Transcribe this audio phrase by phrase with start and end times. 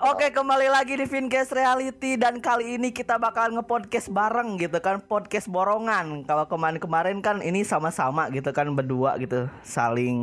[0.00, 5.04] Oke, kembali lagi di Fincast Reality dan kali ini kita bakal nge-podcast bareng gitu kan,
[5.04, 6.24] podcast borongan.
[6.24, 10.16] Kalau kemarin-kemarin kan ini sama-sama gitu kan berdua gitu, saling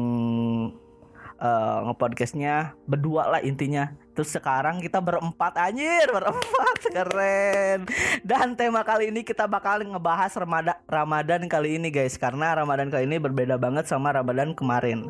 [1.39, 3.89] uh, nge-podcastnya berdua lah intinya.
[4.13, 7.87] Terus sekarang kita berempat anjir, berempat keren.
[8.19, 13.07] Dan tema kali ini kita bakal ngebahas Ramadan Ramadan kali ini guys, karena Ramadan kali
[13.07, 15.07] ini berbeda banget sama Ramadan kemarin.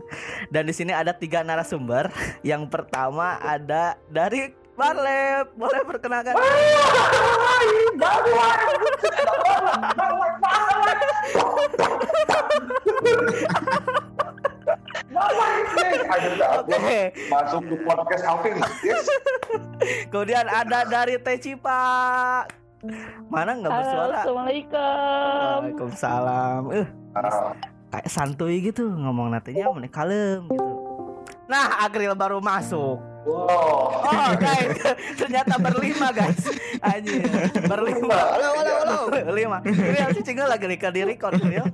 [0.54, 2.13] Dan di sini ada tiga narasumber.
[2.46, 6.39] Yang pertama ada dari Barlep, boleh perkenalkan.
[16.69, 17.01] Oke.
[17.31, 18.55] Masuk ke podcast Alvin.
[18.83, 19.07] Yes.
[20.11, 21.81] Kemudian ada dari Tecipa.
[23.27, 24.23] Mana nggak bersuara?
[24.23, 25.59] Assalamualaikum.
[25.67, 26.61] Waalaikumsalam.
[26.71, 27.51] Eh, uh,
[27.91, 30.71] kayak santuy gitu ngomong nantinya meneh kalem gitu.
[31.50, 33.02] Nah, Agril baru masuk.
[33.25, 34.05] Wow.
[34.05, 34.80] Oh, guys,
[35.17, 36.45] ternyata berlima, guys.
[36.80, 37.25] Anjir,
[37.66, 38.16] berlima.
[38.16, 38.97] Halo, halo, halo.
[39.09, 39.58] Berlima.
[39.66, 41.66] Ini si Cinggal lagi di record, ya.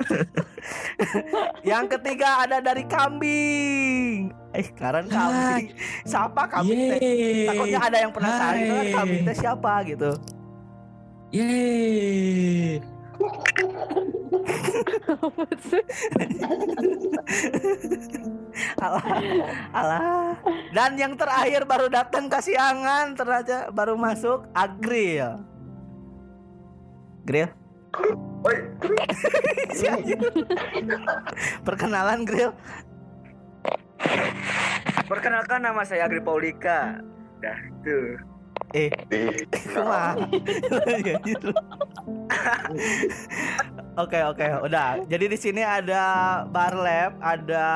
[1.70, 4.32] Yang ketiga ada dari kambing.
[4.52, 5.74] Eh, sekarang kambing.
[6.04, 7.46] Siapa kambing teh?
[7.46, 10.12] Takutnya ada yang penasaran kan kambing teh siapa gitu.
[11.30, 12.80] Yeay.
[18.80, 19.04] alah,
[19.70, 20.34] alah.
[20.72, 25.44] Dan yang terakhir baru datang kasihangan, ternyata baru masuk Agril.
[27.22, 27.52] Grill.
[28.40, 28.56] Oi.
[31.66, 32.52] Perkenalan Grill.
[35.04, 37.04] Perkenalkan nama saya Agri Paulika.
[37.44, 38.16] Dah tuh.
[38.70, 39.26] Eh, Di.
[39.74, 40.14] cuma.
[43.98, 45.02] Oke oke, udah.
[45.10, 46.02] Jadi di sini ada
[46.46, 47.68] bar lab, ada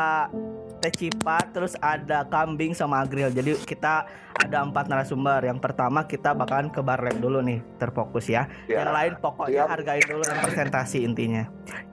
[0.79, 3.29] teh cipat, terus ada kambing sama agril.
[3.35, 5.47] Jadi kita ada empat narasumber.
[5.47, 8.51] Yang pertama kita bakalan ke bar lab dulu nih, terfokus ya.
[8.67, 8.83] Ya.
[8.83, 9.71] Yang lain pokoknya Siap.
[9.71, 11.45] hargain dulu dan presentasi intinya.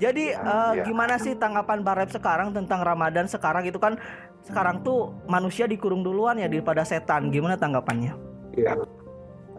[0.01, 0.83] Jadi eh, Ya.
[0.83, 3.99] gimana sih tanggapan bar lab sekarang tentang Ramadan sekarang itu kan
[4.41, 7.29] sekarang tuh manusia dikurung duluan ya daripada setan.
[7.29, 8.13] Gimana tanggapannya?
[8.57, 8.73] Iya.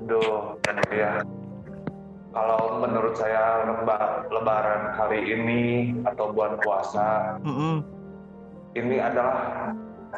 [0.02, 0.58] Aduh,
[0.90, 1.22] ya.
[2.32, 5.62] Kalau menurut saya leba- lebaran kali ini
[6.08, 7.84] atau bulan puasa Mm-mm.
[8.72, 9.68] ini adalah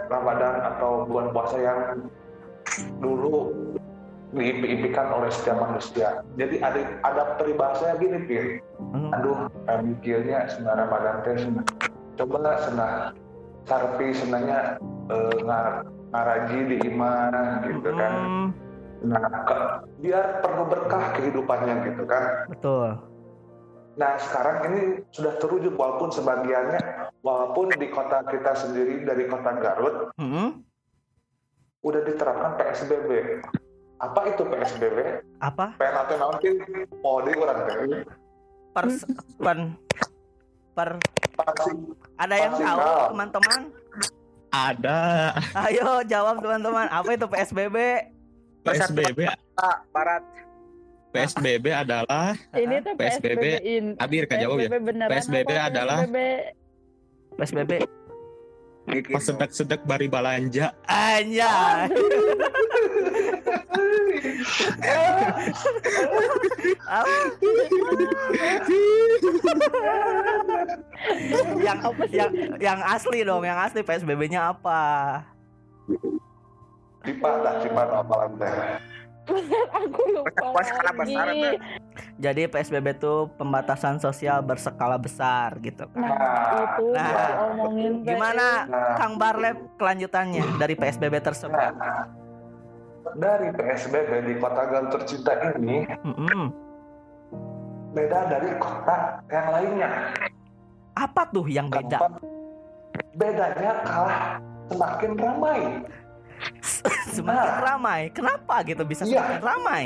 [0.07, 2.07] Ramadan atau bulan puasa yang
[2.99, 3.53] dulu
[4.35, 6.23] diimpi-impikan oleh setiap manusia.
[6.35, 8.45] Jadi ada ada peribahasanya gini, Pir.
[8.91, 9.11] Mm.
[9.15, 9.39] Aduh,
[9.87, 11.37] mikirnya senang Ramadan teh.
[12.19, 12.95] Coba lah senang
[13.65, 14.77] sarpi senangnya
[15.11, 17.33] eh, ngar- ngaraji di iman
[17.67, 18.13] gitu kan.
[18.15, 18.49] Mm,
[19.05, 22.49] Nah, ke- biar penuh berkah kehidupannya gitu kan.
[22.49, 22.89] betul.
[23.95, 24.81] Nah, sekarang ini
[25.13, 26.81] sudah terwujud walaupun sebagiannya
[27.21, 30.65] walaupun di kota kita sendiri dari kota Garut Mm-mm.
[31.85, 33.11] Udah diterapkan PSBB.
[34.01, 34.99] Apa itu PSBB?
[35.39, 35.77] Apa?
[35.77, 36.49] PNAT nanti
[37.05, 38.03] oh di orang teh.
[38.75, 38.85] Per,
[39.39, 39.59] per,
[40.75, 40.91] per
[41.35, 41.71] Pasti
[42.19, 42.79] ada yang tahu
[43.15, 43.61] teman-teman?
[44.55, 44.99] Ada
[45.67, 46.87] Ayo jawab teman-teman.
[46.91, 47.77] Apa itu PSBB?
[48.65, 49.19] PSBB.
[49.55, 50.23] Pak Barat.
[51.15, 53.39] PSBB adalah Ini tuh PSBB.
[53.39, 53.85] PSBB in.
[54.03, 54.69] Abir kan jawab ya.
[55.11, 56.03] PSBB adalah-
[57.39, 57.73] PSBB?
[58.85, 59.01] PSBB.
[59.01, 59.13] Mikir.
[59.17, 60.77] pas sedek-sedek bari balanja.
[60.85, 61.89] Anjay.
[66.85, 67.15] Apa?
[71.65, 71.79] yang
[72.13, 72.31] yang
[72.61, 74.83] yang asli dong, yang asli PSBB-nya apa?
[77.05, 78.53] Cipa dah Cipa apalan teh.
[79.25, 81.55] Aku lupa Pas skala besar tuh.
[82.15, 85.99] Jadi PSBB itu pembatasan sosial berskala besar gitu kan.
[85.99, 86.17] Nah,
[86.61, 87.93] itu Nah, diomongin.
[88.05, 91.57] Gimana Nah, Kang Barlep kelanjutannya dari PSBB tersebut?
[91.57, 92.05] nah,
[93.17, 96.51] dari PSBB di kota Garut tercinta ini Mm-mm.
[97.93, 98.97] beda dari kota
[99.29, 99.91] yang lainnya.
[100.95, 101.99] Apa tuh yang beda?
[103.15, 105.59] Bedanya kalah semakin ramai.
[107.15, 107.61] Semakin Nah.
[107.63, 108.01] ramai.
[108.11, 109.21] Kenapa gitu bisa Iya.
[109.21, 109.85] semakin ramai?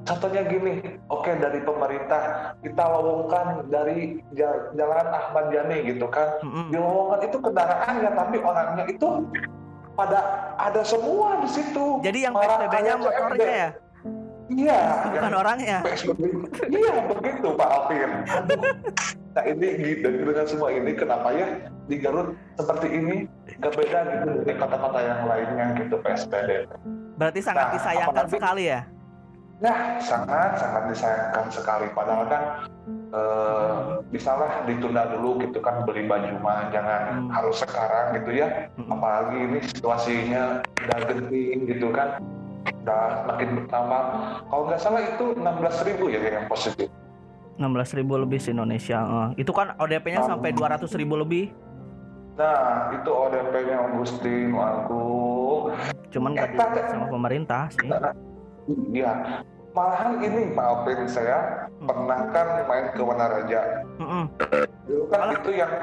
[0.00, 2.22] Contohnya gini, oke dari pemerintah
[2.58, 6.40] kita lowongkan dari ja- Jalan Ahmad Yani gitu kan.
[6.40, 6.66] Mm-mm.
[6.68, 9.08] Di lowongan itu kendaraannya tapi orangnya itu
[9.92, 10.18] pada
[10.56, 12.00] ada semua di situ.
[12.00, 13.68] Jadi yang PSBB-nya motornya ya,
[14.50, 14.80] Iya.
[15.12, 15.78] bukan orangnya.
[15.84, 16.20] PSBB.
[16.66, 18.10] Iya begitu Pak Alvin.
[19.30, 21.46] Nah ini gitu dengan semua ini kenapa ya
[21.86, 23.16] di Garut seperti ini
[23.56, 26.66] gak beda gitu dari kota-kota yang lainnya gitu PSBB.
[27.14, 28.80] Berarti sangat Nah, disayangkan apalagi- sekali ya.
[29.60, 32.42] Nah sangat sangat disayangkan sekali padahal kan
[33.10, 33.74] eh
[34.08, 37.28] bisalah ditunda dulu gitu kan beli baju mah jangan Hmm.
[37.28, 38.86] harus sekarang gitu ya Mm-mm.
[38.88, 42.22] apalagi ini situasinya udah genting gitu kan
[42.80, 44.02] udah makin bertambah
[44.46, 46.86] kalau nggak salah itu 16.000 ribu ya yang positif
[47.60, 49.28] 16 ribu lebih se Indonesia eh.
[49.44, 51.52] itu kan ODP-nya sampai 200 ribu lebih.
[52.40, 55.04] Nah itu ODP-nya Agustin aku
[56.08, 56.58] cuman nggak di
[56.88, 57.92] sama pemerintah sih.
[58.96, 59.44] Iya,
[59.76, 63.60] malahan ini Pak Alvin saya pernah kan main ke Wanaraja.
[64.00, 64.24] Mm-mm.
[64.88, 65.70] Dulu kan Malah- itu yang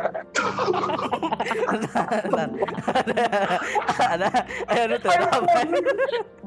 [4.17, 4.29] ada
[4.67, 5.37] ada tuh apa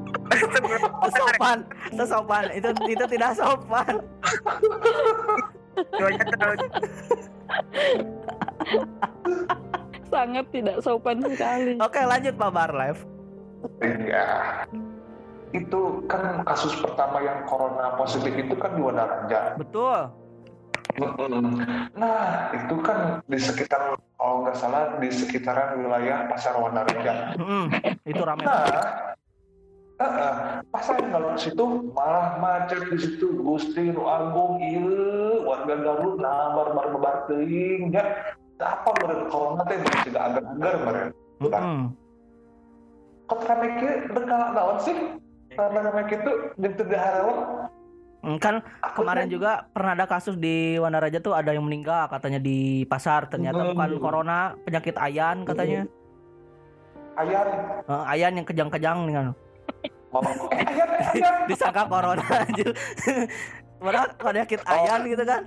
[1.11, 1.59] sopan
[2.03, 3.95] sopan itu itu tidak sopan
[10.11, 11.79] Sangat tidak sopan sekali.
[11.79, 12.97] oke lanjut Pak Barlev
[13.79, 14.27] iya
[15.51, 19.59] itu kan kasus pertama yang corona positif itu kan di Wanaraja.
[19.59, 19.99] betul.
[21.95, 27.35] Nah itu kan di sekitar kalau nggak salah di sekitaran wilayah pasar Wanaraja.
[27.35, 27.67] Mm-mm.
[28.07, 28.63] itu rame Nah,
[30.01, 30.33] eh, eh,
[30.73, 36.57] pas saya ngelok situ malah macet di situ Gusti Nu Agung ieu warga Garut nah
[36.57, 38.03] barbar barbar teuing ya.
[38.61, 41.09] Apa meureun corona teh juga agar-agar meureun.
[41.41, 41.79] Mm-mm.
[43.25, 44.97] Kok rame kieu dekal naon sih?
[45.53, 47.37] Karena rame kitu jeung teu dihareup.
[48.21, 48.61] Mm, kan
[48.93, 53.65] kemarin juga pernah ada kasus di Wanaraja tuh ada yang meninggal katanya di pasar ternyata
[53.65, 53.73] Hmm.
[53.73, 55.89] bukan corona penyakit ayan katanya
[57.17, 57.47] Ayan,
[57.89, 59.25] Eh, ayan yang kejang-kejang nih kan
[60.11, 61.35] ayan.
[61.49, 62.67] disangka corona aja
[63.83, 65.43] padahal penyakit ayan gitu kan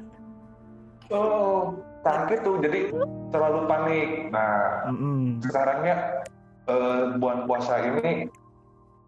[1.13, 2.57] Oh, nah gitu.
[2.65, 2.89] Jadi
[3.29, 4.09] terlalu panik.
[4.33, 5.37] Nah, Mm-mm.
[5.45, 6.25] sekarangnya
[6.65, 8.29] eh, bulan puasa ini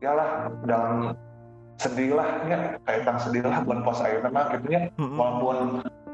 [0.05, 1.17] yalah dalam
[1.81, 5.17] sedih lah ya kayak tang sedih lah bulan puasa ini mah gitu ya Mm-mm.
[5.17, 5.57] walaupun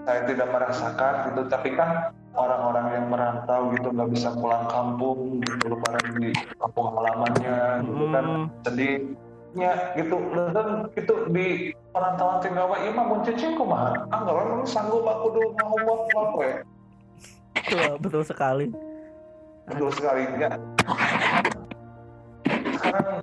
[0.06, 1.91] saya tidak merasakan gitu tapi kan
[2.32, 8.25] orang-orang yang merantau gitu nggak bisa pulang kampung gitu lebaran di kampung halamannya gitu kan.
[8.25, 8.44] Mm.
[8.64, 10.17] sedihnya gitu.
[10.52, 11.46] Dan itu di
[11.93, 14.08] perantauan tinggawa iya mah mun cicing kumaha?
[14.08, 16.56] Anggaran sanggup aku dulu mau buat apa ya
[17.52, 18.67] betul betul sekali.
[19.69, 20.50] Betul sekali ya
[22.82, 23.23] sekarang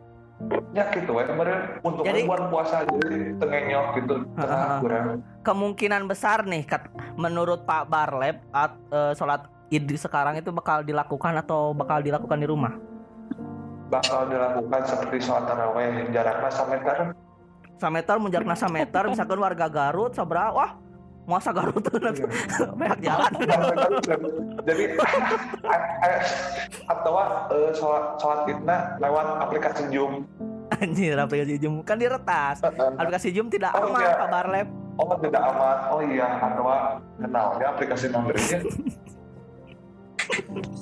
[0.71, 5.05] ya gitu ya kemarin untuk Jadi- bulan puasa jadi tengenyok gitu tengah kurang
[5.43, 6.87] kemungkinan besar nih kat-
[7.19, 12.47] menurut Pak Barlep at, eh, sholat id sekarang itu bakal dilakukan atau bakal dilakukan di
[12.49, 12.73] rumah?
[13.89, 16.97] Bakal dilakukan seperti sholat taraweh jaraknya meter
[17.79, 20.71] sameter menjarak nasa meter misalkan warga Garut seberapa wah
[21.29, 22.25] masa Garut tuh nanti
[22.73, 23.31] banyak jalan.
[24.65, 24.83] Jadi
[25.63, 26.23] a- a-
[26.89, 27.13] atau
[27.47, 30.25] eh, sholat sholat idna lewat aplikasi Zoom.
[30.71, 31.81] Anjir aplikasi Zoom.
[31.83, 32.65] Kan diretas
[32.95, 34.17] aplikasi Zoom tidak Oh, aman iya.
[34.17, 34.67] Pak Barlep.
[34.97, 35.77] Oh tidak aman.
[35.87, 36.65] Oh iya atau
[37.15, 38.59] kenalnya aplikasi nomornya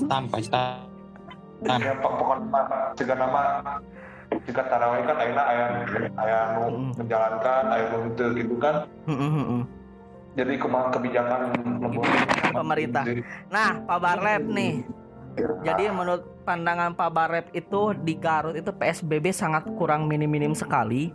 [0.07, 0.87] Tanpa stamp.
[1.65, 2.61] ya pok- pokoknya
[2.93, 3.41] jika nama
[4.45, 5.65] jika taraweh kan ayeuna aya
[6.15, 6.91] aya nu Mm.
[6.95, 8.85] menjalankan aya nu henteu gitu kan.
[10.37, 11.41] Jadi kebijakan
[12.53, 13.03] Pemerintah.
[13.49, 14.85] Nah, Pak Barlep nih.
[15.65, 21.13] Jadi menurut pandangan Pak Barlep itu di Garut itu PSBB sangat kurang minim-minim sekali.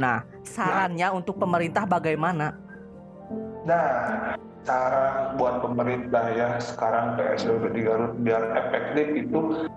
[0.00, 2.56] Nah, sarannya untuk pemerintah bagaimana?
[3.60, 4.32] nah
[4.64, 9.68] cara buat pemerintah ya sekarang PSBB di Garut biar efektif itu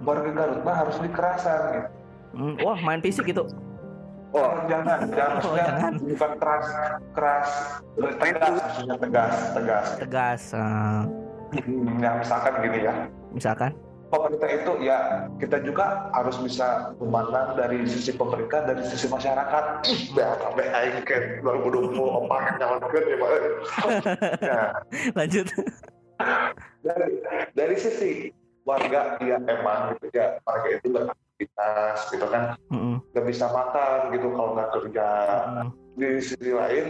[0.00, 1.88] warga Garut mah harus dikerasan gitu.
[2.32, 3.44] Hmm, wah, main fisik gitu.
[4.28, 5.92] Oh, jangan, jangan, Oh, jangan.
[6.04, 6.66] bukan keras,
[7.16, 7.48] keras,
[7.96, 9.86] tegas, maksudnya tegas, tegas.
[9.96, 10.42] Tegas.
[10.52, 11.00] eh,
[11.96, 12.94] Yang misalkan gini ya,
[13.32, 13.72] misalkan.
[14.08, 14.98] pemerintah itu ya
[15.36, 19.64] kita juga harus bisa memandang dari sisi pemerintah dari sisi masyarakat
[20.16, 23.30] ya sampai aing kan 2024 nyalakan ya Pak
[24.48, 24.68] nah,
[25.12, 25.46] Lanjut.
[26.80, 27.20] dari,
[27.52, 28.32] dari sisi
[28.64, 30.88] warga ya emang gitu ya warga itu
[31.38, 32.42] beraktivitas gitu kan
[33.14, 35.08] nggak bisa makan gitu kalau nggak kerja
[35.46, 35.68] mm-mm.
[35.94, 36.86] di sisi lain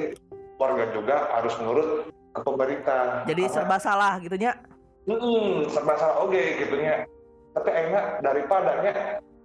[0.56, 1.88] warga juga harus nurut
[2.32, 4.52] ke pemerintah Jadi Karena- serba salah gitunya.
[5.08, 7.04] Hmm, serba salah oke gitu nya.
[7.56, 8.92] Tapi enak daripadanya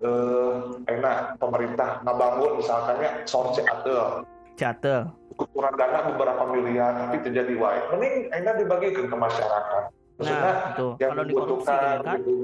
[0.04, 0.54] eh
[0.90, 4.22] enak pemerintah ngabangun misalkannya sorsi atau
[4.54, 5.08] Jatuh.
[5.34, 7.80] kekurangan dana beberapa miliar tapi terjadi wae.
[7.96, 9.84] Mending enak dibagikan ke masyarakat.
[10.14, 12.18] Maksudnya Nah, itu yang kalau dibutuhkan kan.
[12.20, 12.36] gitu.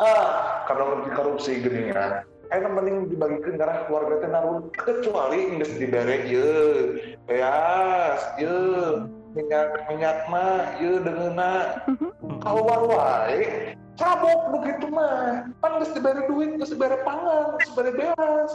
[0.00, 2.24] Ah, kalau di korupsi gini kan.
[2.52, 4.68] Enak mending dibagikan karena keluarga teh narun.
[4.76, 11.80] Kecuali geus dibere ieu beas ieu minyak minyak mah ieu deungeuna
[12.44, 15.48] keluar wae cabok begitu mah.
[15.64, 18.52] Pan geus diberi duit geus diberi pangan geus diberi beas.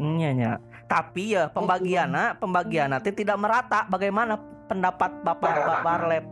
[0.00, 0.52] Iya, iya.
[0.88, 3.84] Tapi ya pembagiannya, pembagiannya teh tidak merata.
[3.92, 4.40] Bagaimana
[4.72, 6.24] pendapat Bapak Pak Barlep?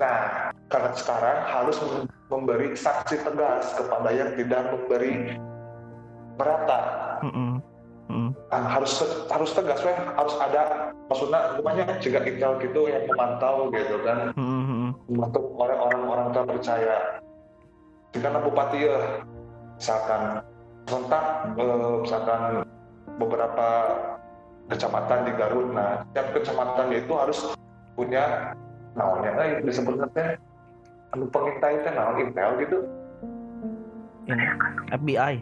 [0.00, 1.76] Nah, karena sekarang harus
[2.30, 5.34] memberi sanksi tegas kepada yang tidak memberi
[6.38, 6.80] merata.
[7.26, 7.60] Mm-mm.
[8.10, 8.30] Mm.
[8.50, 9.94] Nah, harus harus tegas, weh.
[9.94, 14.94] harus ada maksudnya rumahnya juga intel gitu yang memantau gitu kan, Mm-mm.
[15.14, 17.22] untuk orang-orang orang terpercaya.
[18.10, 19.22] Jika bupati ya,
[19.78, 20.42] misalkan
[20.90, 22.66] serentak eh, misalkan
[23.22, 23.68] beberapa
[24.66, 27.38] kecamatan di Garut, nah setiap kecamatan itu harus
[27.94, 28.54] punya
[28.98, 30.34] naonnya eh, disebutnya
[31.10, 32.78] anu pengintai teh naon intel gitu.
[34.26, 34.44] Ini
[34.94, 35.34] FBI.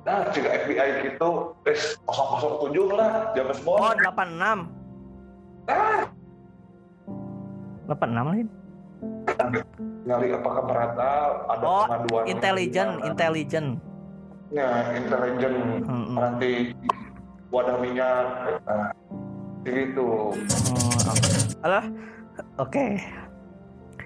[0.00, 1.76] Nah, jika FBI gitu, eh
[2.08, 3.80] 007 lah, James Bond.
[3.84, 4.70] Oh, 86.
[5.68, 6.02] Ah,
[7.86, 8.44] 86 lagi.
[10.00, 11.12] nyari apakah merata
[11.48, 13.64] ada Oh, pengaduan Intelijen, intelijen.
[14.50, 16.16] ya intelijen Mm-mm.
[16.16, 16.72] nanti
[17.48, 18.26] wadah minyak
[18.64, 18.90] nah,
[19.62, 20.32] gitu Oh,
[21.06, 21.30] oke.
[21.62, 21.84] Alah,
[22.56, 22.86] oke.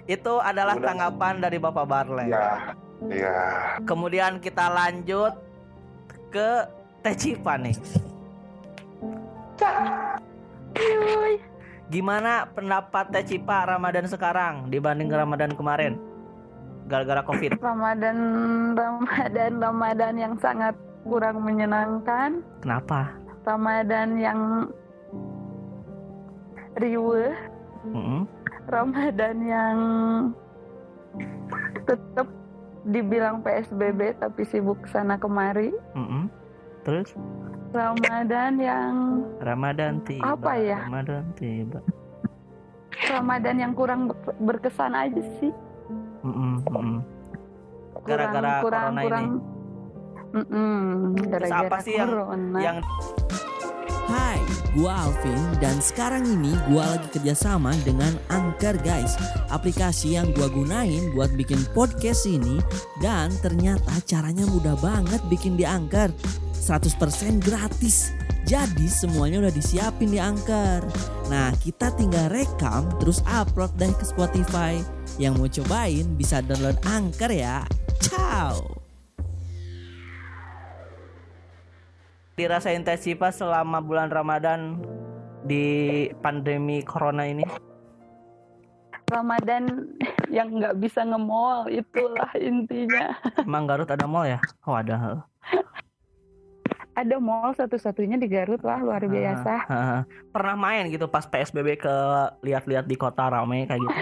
[0.04, 0.87] Itu adalah Udah.
[0.92, 2.28] tanggapan dari Bapak Barlep.
[2.28, 2.76] ya
[3.08, 3.40] ya
[3.88, 5.32] Kemudian kita lanjut
[6.28, 6.68] ke
[7.04, 7.76] Teh Cipa nih.
[11.88, 16.00] Gimana pendapat Teh Cipa Ramadan sekarang dibanding Ramadan kemarin?
[16.84, 17.56] Gara-gara Covid.
[17.64, 18.16] Ramadan,
[18.76, 20.76] Ramadan, Ramadan yang sangat
[21.08, 22.44] kurang menyenangkan.
[22.61, 23.08] Kenapa?
[23.44, 24.40] Ramadan yang
[26.80, 27.32] riuh.
[27.84, 28.25] Mm-mm.
[28.64, 29.76] Ramadan yang
[31.85, 32.26] tetap
[32.85, 35.73] dibilang PSBB tapi sibuk sana kemari.
[35.94, 36.28] Mm-mm.
[36.83, 37.12] Terus
[37.71, 38.92] Ramadan yang
[39.38, 40.37] Ramadan tiba.
[40.37, 40.78] Apa ya?
[40.83, 41.80] Ramadan tiba.
[43.11, 45.52] Ramadan yang kurang ber- berkesan aja sih.
[46.23, 46.61] Mm-mm.
[46.62, 47.04] Kurang,
[48.04, 49.25] Gara-gara kurang, corona kurang.
[49.25, 49.38] ini.
[50.35, 50.75] Mm-mm,
[51.25, 52.59] gara-gara apa sih yang- corona.
[52.59, 52.76] Yang
[54.04, 54.37] Hai,
[54.76, 59.16] gua Alvin dan sekarang ini gua lagi kerjasama dengan Anchor guys.
[59.49, 62.61] Aplikasi yang gua gunain buat bikin podcast ini
[63.00, 66.12] Dan ternyata caranya mudah banget bikin di Anchor.
[66.52, 68.12] 100% gratis.
[68.44, 70.84] Jadi semuanya udah disiapin di Anchor.
[71.32, 74.76] Nah kita tinggal rekam terus upload deh ke Spotify.
[75.16, 77.64] Yang mau cobain bisa download Anchor ya.
[78.04, 78.84] Ciao
[82.35, 84.83] dirasain Teh Cipa selama bulan Ramadan
[85.47, 87.47] di pandemi corona ini?
[89.11, 89.95] Ramadan
[90.37, 93.14] yang nggak bisa nge-mall itulah intinya.
[93.47, 94.41] Emang Garut ada mall ya?
[94.67, 95.23] Oh ada.
[96.95, 99.55] Ada mall satu-satunya di Garut lah luar biasa.
[99.71, 101.95] Ah, Pernah main gitu pas PSBB ke
[102.43, 103.95] lihat-lihat di kota rame kayak gitu?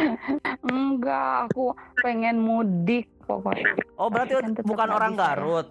[0.69, 3.77] Enggak, aku pengen mudik pokoknya.
[4.01, 5.19] Oh berarti Kan bukan orang ya.
[5.21, 5.67] Garut,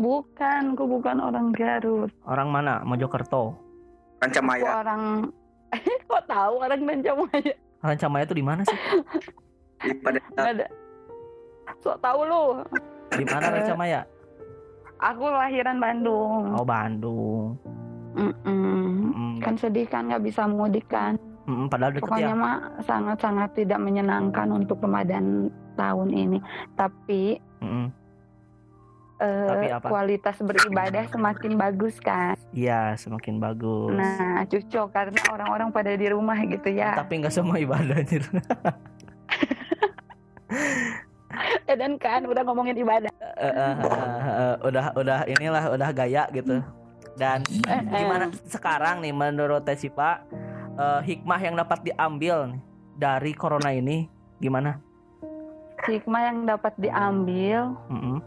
[0.00, 2.08] Bukan, aku bukan orang Garut.
[2.24, 2.80] orang mana?
[2.80, 3.52] Mojokerto.
[3.52, 3.60] Aku
[4.20, 5.28] Rancamaya orang
[6.08, 7.52] kok tahu orang Rancamaya?
[7.78, 8.78] Rancamaya itu di mana sih?
[9.78, 10.66] di pada ada.
[11.78, 12.44] Sok tahu lu.
[13.10, 14.00] Di mana Rancamaya?
[14.98, 16.48] Aku lahiran Bandung.
[16.50, 17.56] Oh Bandung.
[18.10, 19.14] Mm-mm.
[19.14, 21.14] Mm, Kan sedih kan nggak bisa mudik kan.
[21.42, 22.36] mm, padahal deket Pokoknya ya.
[22.36, 26.38] mah sangat-sangat tidak menyenangkan untuk Ramadan tahun ini.
[26.74, 27.86] Tapi Mm, eh,
[29.20, 29.86] Tapi apa?
[29.86, 32.34] kualitas beribadah semakin bagus kan.
[32.50, 33.92] Iya semakin bagus.
[33.92, 36.96] Nah, cocok karena orang-orang pada di rumah gitu ya.
[36.96, 38.24] Tapi nggak semua ibadah anjir.
[41.68, 43.12] Eh, dan kan udah ngomongin ibadah.
[43.12, 43.76] Eh, eh, eh,
[44.26, 46.64] eh, udah udah inilah udah gaya gitu.
[47.14, 48.00] Dan Eh, eh.
[48.00, 50.24] gimana sekarang nih menurut Teh Sipa
[50.74, 52.60] eh, hikmah yang dapat diambil nih
[52.96, 54.08] dari corona ini
[54.40, 54.80] gimana?
[55.80, 58.20] Hikmah yang dapat diambil Mm-mm,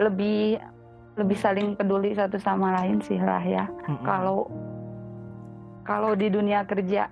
[0.00, 0.60] lebih
[1.12, 3.64] lebih saling peduli satu sama lain sih lah ya.
[4.04, 4.48] Kalau
[5.82, 7.10] kalau di dunia kerja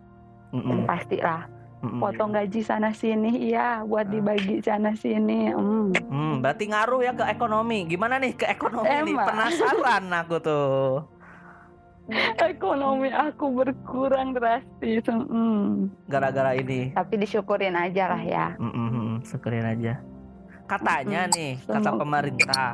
[0.55, 1.45] mm-mm, pastilah
[1.83, 2.01] mm-mm.
[2.01, 5.53] potong gaji sana sini iya buat dibagi sana sini.
[5.53, 5.93] Hmm.
[6.09, 7.85] Hmm, berarti ngaruh ya ke ekonomi.
[7.91, 9.15] Gimana nih ke ekonomi nih?
[9.15, 9.27] Emang.
[9.29, 11.05] Penasaran aku tuh.
[12.51, 15.07] Ekonomi aku berkurang drastis.
[15.07, 15.93] Hmm.
[16.11, 16.91] Gara-gara ini.
[16.91, 18.47] Tapi disyukurin aja lah ya.
[18.59, 20.03] Mm-mm, syukurin aja.
[20.71, 22.69] Katanya nih kata Semoga- pemerintah,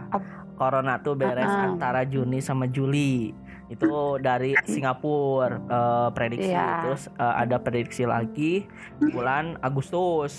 [0.55, 1.67] corona tuh beres Uh-uh.
[1.73, 3.33] antara Juni sama Juli.
[3.67, 3.88] Itu
[4.21, 6.53] dari Singapura eh, prediksi.
[6.53, 6.85] Iya.
[6.85, 8.69] Terus eh, ada prediksi lagi
[9.11, 10.33] bulan Agustus,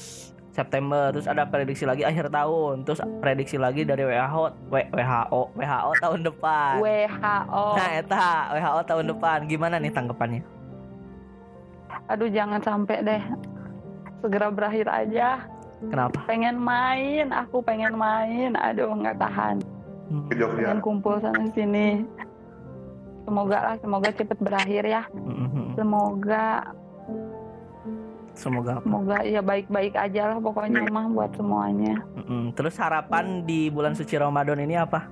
[0.50, 1.12] September.
[1.12, 2.86] Terus ada prediksi lagi akhir tahun.
[2.86, 6.80] Terus prediksi lagi dari WHO, WHO, WHO tahun depan.
[6.80, 7.66] WHO.
[7.76, 9.38] Nah, eta WHO tahun depan.
[9.46, 10.42] Gimana nih tanggapannya?
[12.08, 13.22] Aduh jangan sampai deh.
[14.18, 15.44] Segera berakhir aja.
[15.80, 16.26] Kenapa?
[16.26, 18.54] Pengen main, aku pengen main.
[18.54, 19.62] Aduh nggak tahan.
[20.08, 20.24] Hmm.
[20.26, 22.00] ke Jogja Pengen kumpul sana sini.
[23.28, 25.76] semoga lah semoga cepet berakhir ya Mm-mm.
[25.76, 26.64] semoga
[28.32, 28.80] Semoga.
[28.80, 32.56] semoga ya baik-baik aja lah pokoknya mah buat semuanya Mm-mm.
[32.56, 35.12] Terus harapan di bulan suci Ramadan ini apa?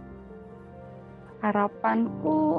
[1.41, 2.55] harapanku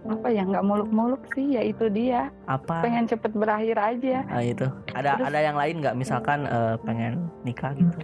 [0.00, 2.80] apa ya nggak muluk-muluk sih ya itu dia Apa?
[2.80, 4.64] pengen cepet berakhir aja Ah, itu.
[4.96, 5.94] Ada Terus- ada yang lain nggak?
[5.94, 7.98] Misalkan eh, pengen nikah gitu.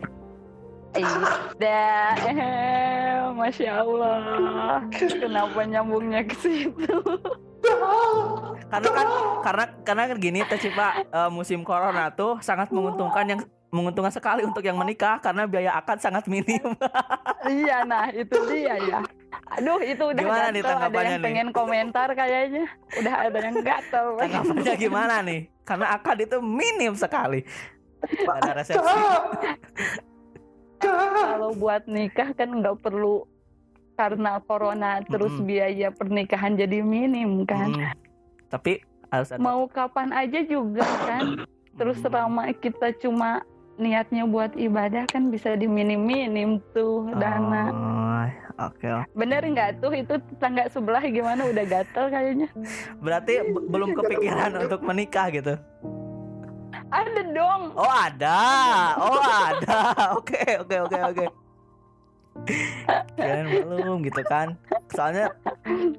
[0.96, 1.92] Ida,
[2.24, 6.96] eh, masya Allah, kenapa nyambungnya ke situ?
[8.66, 9.06] Karena kan
[9.42, 13.40] karena karena gini Teh Cipa eh, musim corona tuh sangat menguntungkan yang
[13.76, 16.72] menguntungkan sekali untuk yang menikah karena biaya akad sangat minim.
[17.60, 19.00] iya, nah itu dia ya.
[19.60, 20.64] Aduh, itu udah Gimana nih gatel.
[20.64, 21.26] Ada tanggapannya yang nih?
[21.28, 22.64] pengen komentar kayaknya.
[22.98, 24.06] Udah ada yang gatel.
[24.18, 25.40] Tanggapannya gimana nih?
[25.62, 27.40] Karena akad itu minim sekali.
[28.26, 28.98] Ada resepsi.
[30.80, 33.24] Kalau buat nikah kan nggak perlu
[33.96, 35.48] karena corona terus Mm-mm.
[35.48, 37.72] biaya pernikahan jadi minim kan.
[37.72, 37.92] Mm.
[38.52, 41.48] Tapi harus ada Mau kapan aja juga kan.
[41.76, 43.44] Terus selama kita cuma
[43.76, 47.64] niatnya buat ibadah kan bisa diminim-minim tuh dana.
[47.72, 48.24] Oh,
[48.56, 48.88] Oke.
[49.12, 52.48] Bener nggak tuh itu tetangga sebelah gimana udah gatel kayaknya?
[53.04, 55.60] Berarti belum kepikiran untuk menikah gitu.
[56.88, 57.62] Ada dong.
[57.76, 58.40] Oh ada,
[58.96, 59.78] oh ada.
[60.18, 61.26] Oke oke oke oke.
[63.16, 64.54] Kirain belum gitu kan.
[64.92, 65.34] Soalnya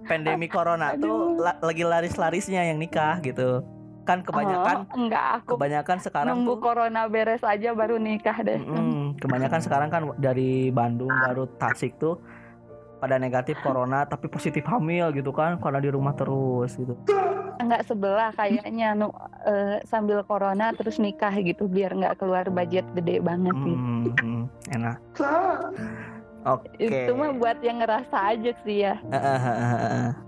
[0.05, 3.62] pandemi corona tuh la- lagi laris-larisnya yang nikah gitu.
[4.08, 8.56] Kan kebanyakan Oh, enggak aku kebanyakan sekarang nunggu tuh corona beres aja baru nikah deh.
[8.56, 9.20] Mm-mm.
[9.20, 12.16] kebanyakan sekarang kan dari Bandung baru Tasik tuh
[13.04, 16.96] pada negatif corona tapi positif hamil gitu kan karena di rumah terus gitu.
[17.60, 19.12] Enggak sebelah kayaknya nu,
[19.44, 23.76] eh, sambil corona terus nikah gitu biar nggak keluar budget gede banget gitu.
[23.76, 24.98] Hmm, hmm, enak.
[26.48, 26.70] Oke.
[26.80, 28.96] Itu mah buat yang ngerasa aja sih ya.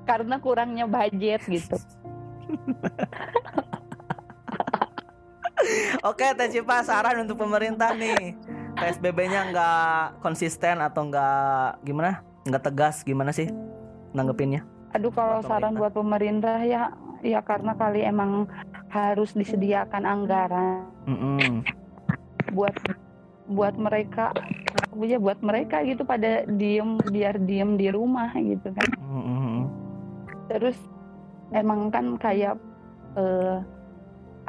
[0.04, 1.80] Karena kurangnya budget gitu.
[6.08, 8.36] Oke, Teh Cipa saran untuk pemerintah nih.
[8.80, 12.24] PSBB-nya nggak konsisten atau nggak gimana?
[12.48, 13.52] Nggak tegas gimana sih
[14.16, 14.64] nanggepinnya?
[14.96, 18.48] Aduh kalau Buat saran buat pemerintah ya ya karena kali emang
[18.90, 21.62] harus disediakan anggaran Mm-mm.
[22.56, 22.74] buat
[23.50, 24.34] buat mereka
[25.04, 29.68] ya buat mereka gitu pada diem biar diem di rumah gitu kan Mm-mm.
[30.50, 30.78] terus
[31.54, 32.58] emang kan kayak
[33.20, 33.58] eh,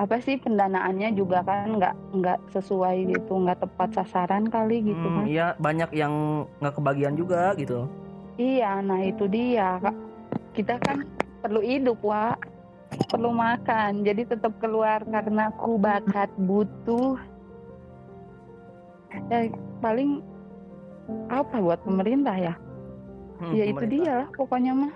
[0.00, 5.16] apa sih pendanaannya juga kan nggak nggak sesuai gitu nggak tepat sasaran kali gitu Hmm,
[5.20, 6.14] kan Iya banyak yang
[6.56, 7.84] nggak kebagian juga gitu.
[8.40, 9.76] iya nah itu dia
[10.56, 11.04] kita kan
[11.44, 12.32] perlu hidup wa
[13.12, 17.20] perlu makan jadi tetap keluar karena ku bakat butuh.
[19.28, 20.24] Ya paling
[21.28, 22.54] apa buat pemerintah ya?
[23.38, 24.92] Hmm, ya itu dia lah pokoknya mah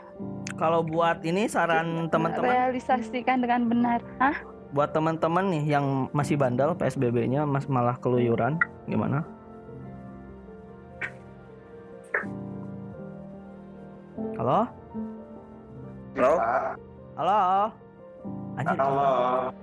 [0.55, 3.99] Kalau buat ini saran teman-teman, realisasikan dengan benar.
[4.23, 4.37] Hah?
[4.75, 8.59] Buat teman-teman nih yang masih bandel PSBB-nya mas malah keluyuran,
[8.91, 9.23] gimana?
[14.35, 14.67] Halo?
[16.19, 16.33] Halo?
[17.15, 17.39] Halo?
[18.59, 18.79] Anjir.
[18.79, 19.55] Allah.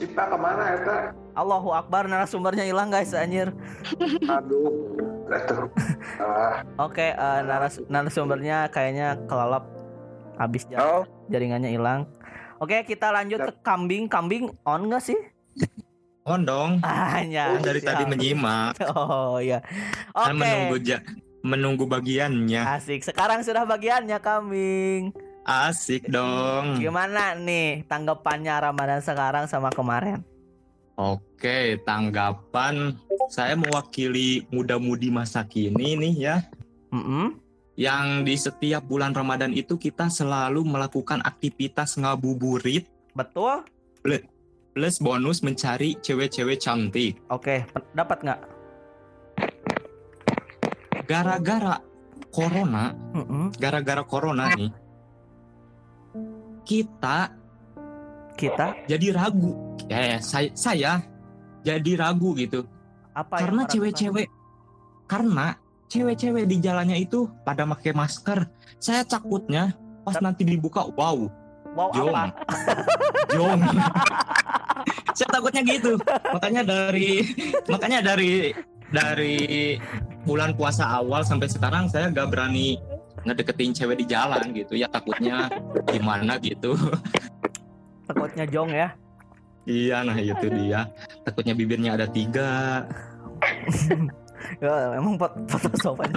[0.00, 0.96] Cipta ke mana eta?
[1.32, 3.52] Allahu Akbar narasumbernya hilang guys anjir.
[4.28, 4.72] Aduh.
[5.28, 5.64] Atuh.
[6.20, 9.64] Ah, Oke, eh, naras narasumbernya kayaknya kelelep
[10.36, 10.98] habis jar- Halo?
[11.28, 12.04] jaringannya hilang.
[12.62, 14.06] Oke, kita lanjut ke kambing.
[14.06, 15.18] Kambing on nggak sih?
[16.22, 16.78] On dong.
[16.86, 18.78] Hanya Kan dari tadi menyimak.
[18.94, 19.58] Oh iya.
[20.14, 20.30] Oke.
[20.30, 21.02] menunggu ja-
[21.42, 22.62] menunggu bagiannya.
[22.62, 23.02] Asik.
[23.02, 25.10] Sekarang sudah bagiannya kambing.
[25.42, 26.78] Asik dong.
[26.78, 30.22] Gimana nih tanggapannya Ramadan sekarang sama kemarin?
[30.94, 32.94] Oke, tanggapan
[33.26, 36.36] saya mewakili muda-mudi masa kini nih ya.
[36.94, 37.41] Mm-mm.
[37.72, 42.84] Yang di setiap bulan Ramadan itu kita selalu melakukan aktivitas ngabuburit
[43.16, 43.64] Betul?
[44.72, 47.20] plus bonus mencari cewek-cewek cantik.
[47.28, 48.40] Oke, dapat nggak?
[51.04, 51.76] Gara-gara
[52.32, 52.96] corona,
[53.60, 54.72] gara-gara corona nih,
[56.64, 57.36] kita
[58.32, 59.76] Kita jadi ragu.
[59.92, 61.04] Ya, saya, saya
[61.60, 62.64] jadi ragu gitu.
[63.12, 64.24] apa karena cewek-cewek,
[65.04, 65.52] karena
[65.92, 68.48] cewek-cewek di jalannya itu pada pakai masker.
[68.80, 71.28] Saya takutnya pas nanti dibuka, wow,
[71.72, 72.32] Wow jong, apa?
[73.32, 73.60] jong.
[75.16, 75.96] saya takutnya gitu.
[76.32, 77.24] Makanya dari,
[77.68, 78.52] makanya dari
[78.92, 79.36] dari
[80.28, 82.76] bulan puasa awal sampai sekarang saya gak berani
[83.24, 85.48] ngedeketin cewek di jalan gitu ya takutnya
[85.88, 86.74] gimana gitu
[88.10, 88.92] Takutnya jong ya.
[89.62, 90.90] iya nah itu dia
[91.22, 92.82] takutnya bibirnya ada tiga
[94.60, 96.10] Ya, emang pot foto sopan.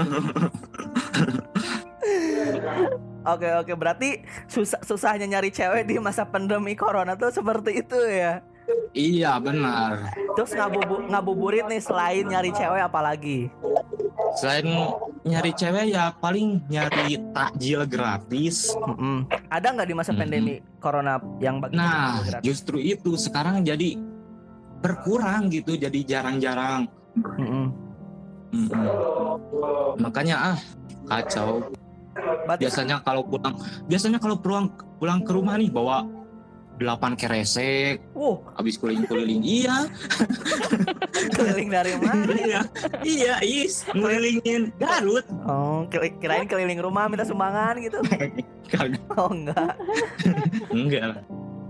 [3.26, 8.46] Oke oke berarti susah susahnya nyari cewek di masa pandemi corona tuh seperti itu ya.
[8.94, 10.14] Iya benar.
[10.38, 13.50] Terus ngabubu ngabuburit nih selain nyari cewek apalagi?
[14.38, 14.66] Selain
[15.26, 18.74] nyari cewek ya paling nyari takjil gratis.
[18.78, 19.26] Mm-mm.
[19.50, 20.22] Ada nggak di masa Mm-mm.
[20.22, 23.98] pandemi corona yang bagi Nah, justru itu sekarang jadi
[24.86, 26.86] berkurang gitu, jadi jarang-jarang.
[28.56, 30.00] Mm-mm.
[30.00, 30.58] Makanya ah
[31.12, 31.68] kacau.
[32.16, 33.56] Berarti Biasanya kalau pulang,
[33.92, 36.08] biasanya kalau pulang pulang ke rumah nih bawa
[36.76, 39.40] delapan keresek, Wow, habis keliling-keliling.
[39.48, 39.88] Iya,
[41.40, 42.28] keliling dari mana?
[42.36, 42.62] iya,
[43.00, 45.24] iya, is ngelilingin Garut.
[45.48, 45.88] Oh,
[46.20, 48.00] kirain keliling rumah minta sumbangan gitu.
[49.16, 49.78] Oh, enggak.
[50.74, 51.22] enggak lah.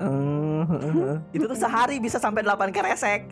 [0.01, 3.29] Eh, itu tuh sehari bisa sampai 8 keresek.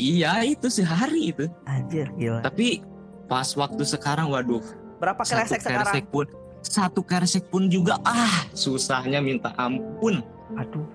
[0.00, 1.44] Iya itu sehari itu.
[1.68, 2.40] Anjir, gila.
[2.40, 2.80] Tapi
[3.28, 4.64] pas waktu sekarang, waduh,
[4.96, 5.84] Berapa satu keresek sekarang?
[5.84, 6.26] keresek pun,
[6.64, 10.24] satu keresek pun juga ah susahnya minta ampun.
[10.56, 10.88] Aduh.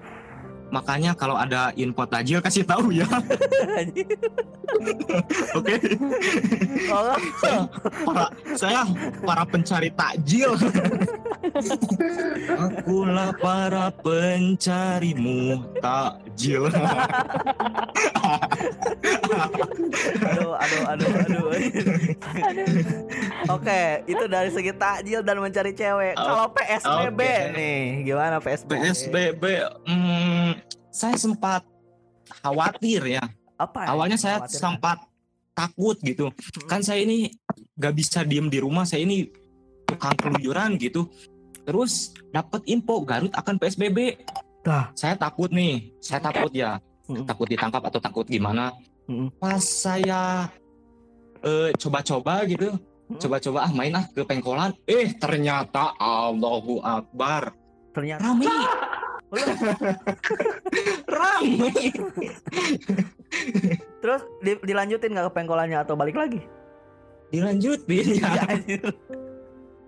[0.73, 3.05] Makanya kalau ada info tajil kasih tahu ya.
[5.57, 5.77] Oke.
[6.89, 7.13] Oh,
[8.09, 8.25] para
[8.57, 8.81] saya
[9.21, 10.57] para pencari takjil.
[12.65, 16.67] Akulah para pencarimu takjil.
[20.25, 21.45] aduh, aduh, aduh, aduh.
[23.53, 26.15] Oke, itu dari segi takjil dan mencari cewek.
[26.17, 27.53] Kalau PSBB oke.
[27.55, 28.71] nih, gimana PSBB?
[28.81, 29.43] PSBB,
[29.85, 30.49] hmm,
[30.89, 31.61] saya sempat
[32.41, 33.23] khawatir ya.
[33.55, 33.87] Apa?
[33.87, 33.95] ya?
[33.95, 34.59] Awalnya saya Khawatir.
[34.59, 34.97] sempat
[35.55, 36.27] takut gitu.
[36.67, 37.31] Kan saya ini
[37.79, 38.83] gak bisa diem di rumah.
[38.83, 39.31] Saya ini
[39.87, 41.07] tukang keluyuran gitu.
[41.65, 44.21] Terus dapat info Garut akan PSBB.
[44.61, 44.93] Dah.
[44.93, 45.93] Saya takut nih.
[45.97, 46.77] Saya takut ya.
[47.09, 47.25] Mm-mm.
[47.25, 48.73] Takut ditangkap atau takut gimana.
[49.09, 49.33] Mm-mm.
[49.41, 50.49] Pas saya
[51.41, 52.73] eh, coba-coba gitu.
[53.05, 53.17] Mm.
[53.21, 54.73] Coba-coba ah main ah ke pengkolan.
[54.85, 57.53] Eh ternyata Allahu Akbar.
[57.93, 58.45] Ternyata Rame.
[61.17, 61.69] Rame.
[64.01, 66.41] terus di- dilanjutin nggak ke pengkolannya atau balik lagi?
[67.33, 68.31] Dilanjutin ya.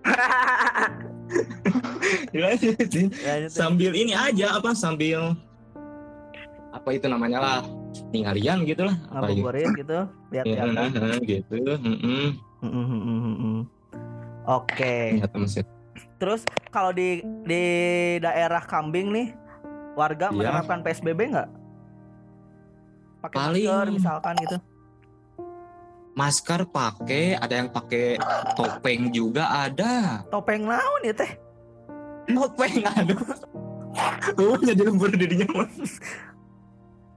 [2.32, 3.06] Dilanjutin.
[3.48, 5.36] Sambil ini aja apa sambil
[6.68, 7.58] apa itu namanya lah
[8.12, 9.98] tinggalian gitu lah apa gitu ngabuburit gitu
[10.30, 10.66] lihat-lihat
[11.24, 11.72] gitu.
[14.48, 15.20] Oke,
[16.16, 16.40] terus
[16.72, 17.62] kalau di di
[18.18, 19.28] daerah Kambing nih
[19.92, 20.36] warga Iya.
[20.36, 21.48] menerapkan PSBB nggak?
[23.18, 24.56] Pakai masker misalkan gitu.
[26.18, 28.18] Masker pakai ada yang pakai
[28.58, 30.26] topeng juga ada.
[30.26, 31.30] Topeng naon ya teh?
[32.28, 33.16] topeng ada
[34.36, 35.64] tuh jadi lembur dirinya mah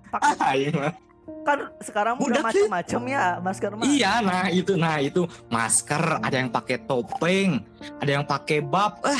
[0.07, 0.35] Pakai.
[0.39, 0.87] Ah, iya,
[1.43, 3.83] kan sekarang udah Udah, macam-macam ya masker mah.
[3.83, 5.27] iya nah itu nah itu.
[5.51, 7.59] Masker ada yang pakai topeng
[7.99, 9.19] ada yang pakai bab eh.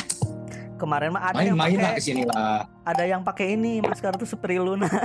[0.80, 4.16] Kemarin mah ada yang main-main lah pakai ke sini lah ada yang pakai ini masker
[4.16, 4.88] tuh Spriluna.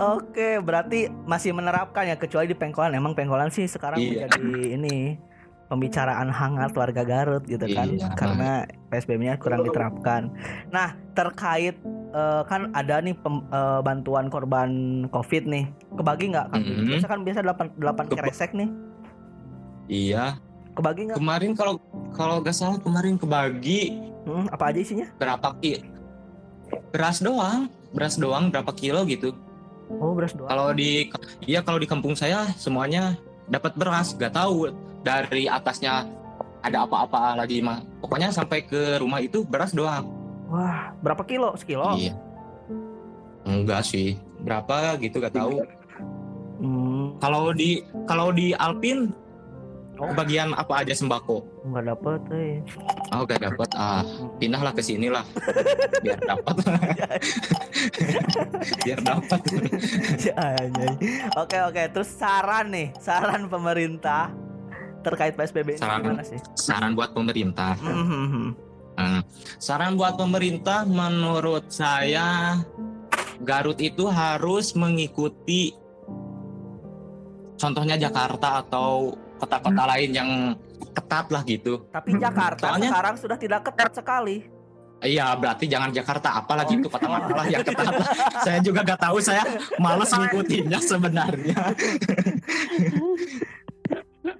[0.00, 2.96] Oke, berarti masih menerapkan ya kecuali di Pengkolan.
[2.96, 4.24] Emang Pengkolan sih sekarang Iya.
[4.26, 4.96] menjadi ini
[5.66, 8.08] pembicaraan hangat warga Garut gitu kan Iya.
[8.16, 8.50] karena
[8.88, 10.32] PSBB-nya kurang diterapkan.
[10.68, 11.76] Nah, terkait
[12.10, 14.70] eh, kan ada nih pem- eh, bantuan korban
[15.06, 15.70] Covid nih.
[15.94, 16.46] Kebagi nggak?
[16.48, 16.58] Kang?
[16.58, 16.86] Mhm.
[16.90, 18.68] Biasa kan biasa 8 8 Keba- keresek nih.
[19.86, 20.38] iya
[20.72, 21.18] Kebagi nggak?
[21.18, 21.74] kemarin kalau
[22.10, 25.06] kalau gak salah kemarin kebagi Hmm, apa aja isinya?
[25.16, 25.82] berapa ki
[26.88, 29.34] beras doang beras doang berapa kilo gitu
[29.90, 30.46] Oh, beras doang.
[30.46, 31.10] kalau di
[31.42, 34.70] iya kalau di kampung saya semuanya dapat beras gak tahu
[35.02, 36.06] dari atasnya
[36.60, 40.06] ada apa-apa lagi mah pokoknya sampai ke rumah itu beras doang
[40.46, 41.54] Wah, berapa kilo?
[41.54, 41.94] Sekilo?
[41.94, 42.14] iya
[43.42, 45.64] enggak sih berapa gitu gak tahu
[46.60, 49.16] Hmm, kalau di kalau di Alpin
[50.00, 50.10] Oh.
[50.10, 52.54] bagian apa aja sembako nggak dapet, eh.
[53.12, 54.00] oh gak dapat ah
[54.36, 55.22] pindahlah ke sini lah
[56.00, 56.54] biar dapat
[58.80, 59.40] biar dapat
[60.20, 60.94] Ya, anjay.
[61.36, 64.30] Oke oke, terus saran nih, saran pemerintah
[65.00, 65.98] terkait PSBB ini Saran.
[66.02, 66.38] gimana sih?
[66.54, 68.46] saran buat pemerintah Mhm.
[68.96, 69.20] Nah,
[69.56, 72.56] saran buat pemerintah menurut saya
[73.40, 75.72] Garut itu harus mengikuti
[77.56, 80.30] contohnya Jakarta atau kota-kota lain yang
[80.92, 81.88] ketat lah gitu.
[81.88, 84.44] Tapi Jakarta Soalnya- sekarang sudah tidak ketat sekali.
[85.00, 87.88] Iya, berarti jangan Jakarta, apalagi itu kota mana lah yang ketat.
[88.44, 89.40] saya juga gak tahu, saya
[89.80, 91.56] males ngikutinnya sebenarnya.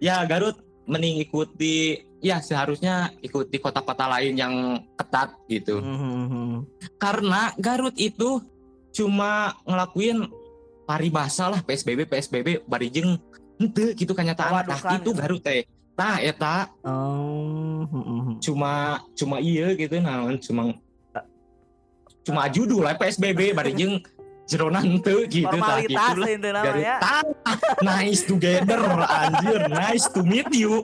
[0.06, 4.54] ya, Garut mending ikuti ya seharusnya ikuti kota-kota lain yang
[4.98, 5.80] ketat gitu.
[5.80, 6.66] Mhm.
[7.00, 8.42] karena Garut itu
[8.92, 10.28] cuma ngelakuin
[10.84, 13.16] paribasa lah PSBB PSBB barijeng
[13.60, 14.96] ente gitu kenyataan Waduh, nah kan.
[14.96, 18.34] itu Garut teh tah eta Oh, hmm, hmm.
[18.40, 20.72] cuma cuma iya gitu naon cuma
[22.24, 24.00] cuma judul lah PSBB bari jeung
[24.50, 26.28] jerona henteu gitu tah formalitas gitu lah.
[26.34, 26.94] itu namanya.
[26.98, 27.22] tah,
[27.86, 30.82] nice together anjir nice to meet you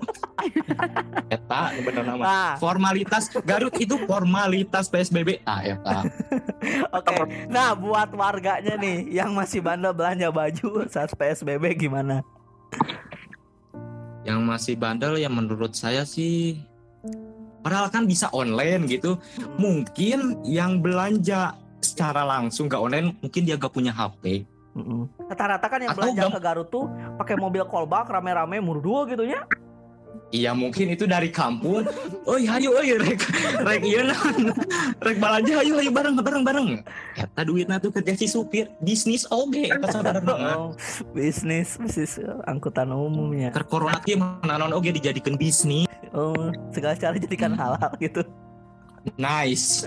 [1.35, 5.99] eta bener nama Nah, formalitas Garut itu formalitas PSBB ah eta
[6.99, 7.15] oke.
[7.51, 12.23] Nah, buat warganya nih yang masih bandel belanja baju saat PSBB gimana?
[14.27, 16.59] Yang masih bandel ya menurut saya sih
[17.62, 19.19] padahal kan bisa online gitu
[19.55, 24.43] mungkin yang belanja secara langsung gak online mungkin dia gak punya HP.
[25.31, 26.85] Rata-rata kan yang Atau belanja gam- ke Garut tuh
[27.17, 29.47] pakai mobil kolbak rame-rame murdu gitu ya.
[30.31, 31.87] Iya mungkin itu dari kampung.
[32.25, 33.21] Oi hayu oi rek
[33.62, 34.03] rek iya
[34.99, 36.69] rek belanja hayu hayu bareng bareng bareng.
[37.15, 38.69] Eta duitnya tuh kerja si supir.
[38.79, 40.19] Bisnis oge eta saudara
[40.57, 40.75] Oh,
[41.11, 43.51] bisnis, bisnis angkutan umumnya.
[43.51, 45.87] ter corona kieu naon oge dijadikan bisnis.
[46.11, 46.35] Oh,
[46.71, 47.61] segala cara jadikan Hmm.
[47.62, 48.23] halal gitu.
[49.15, 49.87] nice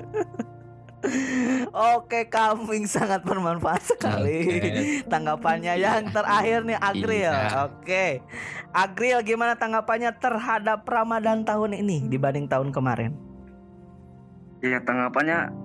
[1.72, 4.44] Oke, kambing sangat bermanfaat sekali.
[4.44, 5.08] Oke.
[5.08, 7.32] Tanggapannya yang terakhir nih Agril.
[7.32, 7.72] Iya.
[7.72, 8.20] Oke.
[8.76, 13.16] Agril gimana tanggapannya terhadap Ramadan tahun ini dibanding tahun kemarin?
[14.60, 15.56] Ya tanggapannya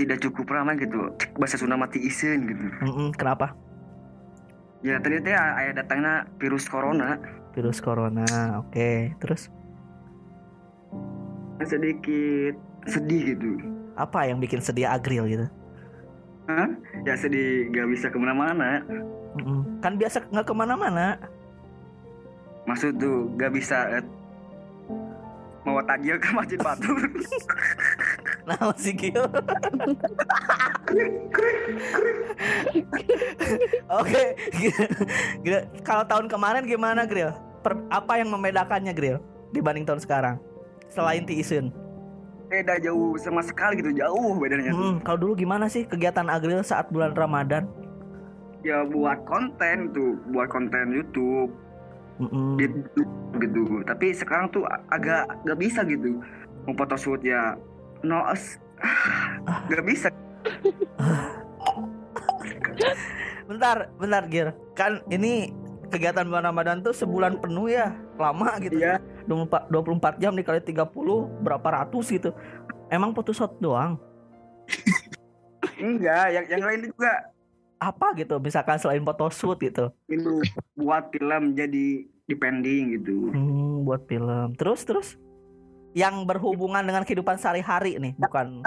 [0.00, 1.12] tidak cukup ramai gitu.
[1.20, 2.64] Cek bahasa Sunda mati isin gitu.
[2.80, 3.52] Mm-mm, kenapa?
[4.80, 7.20] Ya tadi teh aya datangnya virus corona.
[7.52, 8.24] Virus corona.
[8.64, 9.12] Oke.
[9.20, 9.52] Terus
[11.66, 12.54] Sedikit
[12.86, 13.75] sedih gitu.
[13.96, 15.46] Apa yang bikin sedih Agril gitu?
[16.46, 16.70] Hah?
[17.02, 18.84] Ya sedih gak bisa ke mana-mana.
[19.36, 19.82] Mm-mm.
[19.82, 21.18] Kan biasa nggak ke mana-mana.
[22.68, 24.04] Maksud tuh gak bisa eh,
[25.66, 26.92] mau tajil ke Masjid Batu.
[28.46, 29.26] Nah, si Gil.
[33.90, 34.24] Oke,
[35.42, 35.66] Gril.
[35.82, 37.34] Kalau tahun kemarin gimana, Gril?
[37.66, 39.18] Per- apa yang membedakannya, Gril,
[39.50, 40.38] dibanding tahun sekarang?
[40.86, 41.74] Selain Ti Isun.
[42.46, 44.70] Beda jauh sama sekali gitu, jauh bedanya.
[44.70, 47.66] Hmm, kalau dulu gimana sih kegiatan Agril saat bulan Ramadan?
[48.62, 51.50] Ya buat konten tuh, buat konten YouTube
[52.22, 52.54] Mm-mm.
[52.58, 52.66] di
[53.42, 53.82] gitu.
[53.82, 54.62] Tapi sekarang tuh
[54.94, 56.22] agak gak bisa gitu.
[56.66, 57.58] Mau photoshoot ya
[58.06, 58.62] no as
[59.66, 60.08] gak bisa.
[63.46, 64.54] Bentar, bentar, Gir.
[64.74, 65.50] Kan ini
[65.90, 68.76] kegiatan bulan Ramadan tuh sebulan penuh ya, lama gitu.
[68.80, 68.98] Iya.
[69.28, 70.86] 24, 24 jam dikali 30
[71.42, 72.30] berapa ratus gitu.
[72.88, 73.98] Emang photoshoot doang?
[75.76, 77.12] Enggak, yang yang lain juga
[77.76, 78.40] Apa gitu?
[78.40, 79.92] Misalkan selain photoshoot gitu.
[80.08, 80.40] itu
[80.80, 83.28] buat film jadi depending gitu.
[83.28, 84.56] Hmm, buat film.
[84.56, 85.08] Terus terus
[85.92, 88.64] yang berhubungan dengan kehidupan sehari-hari nih, bukan.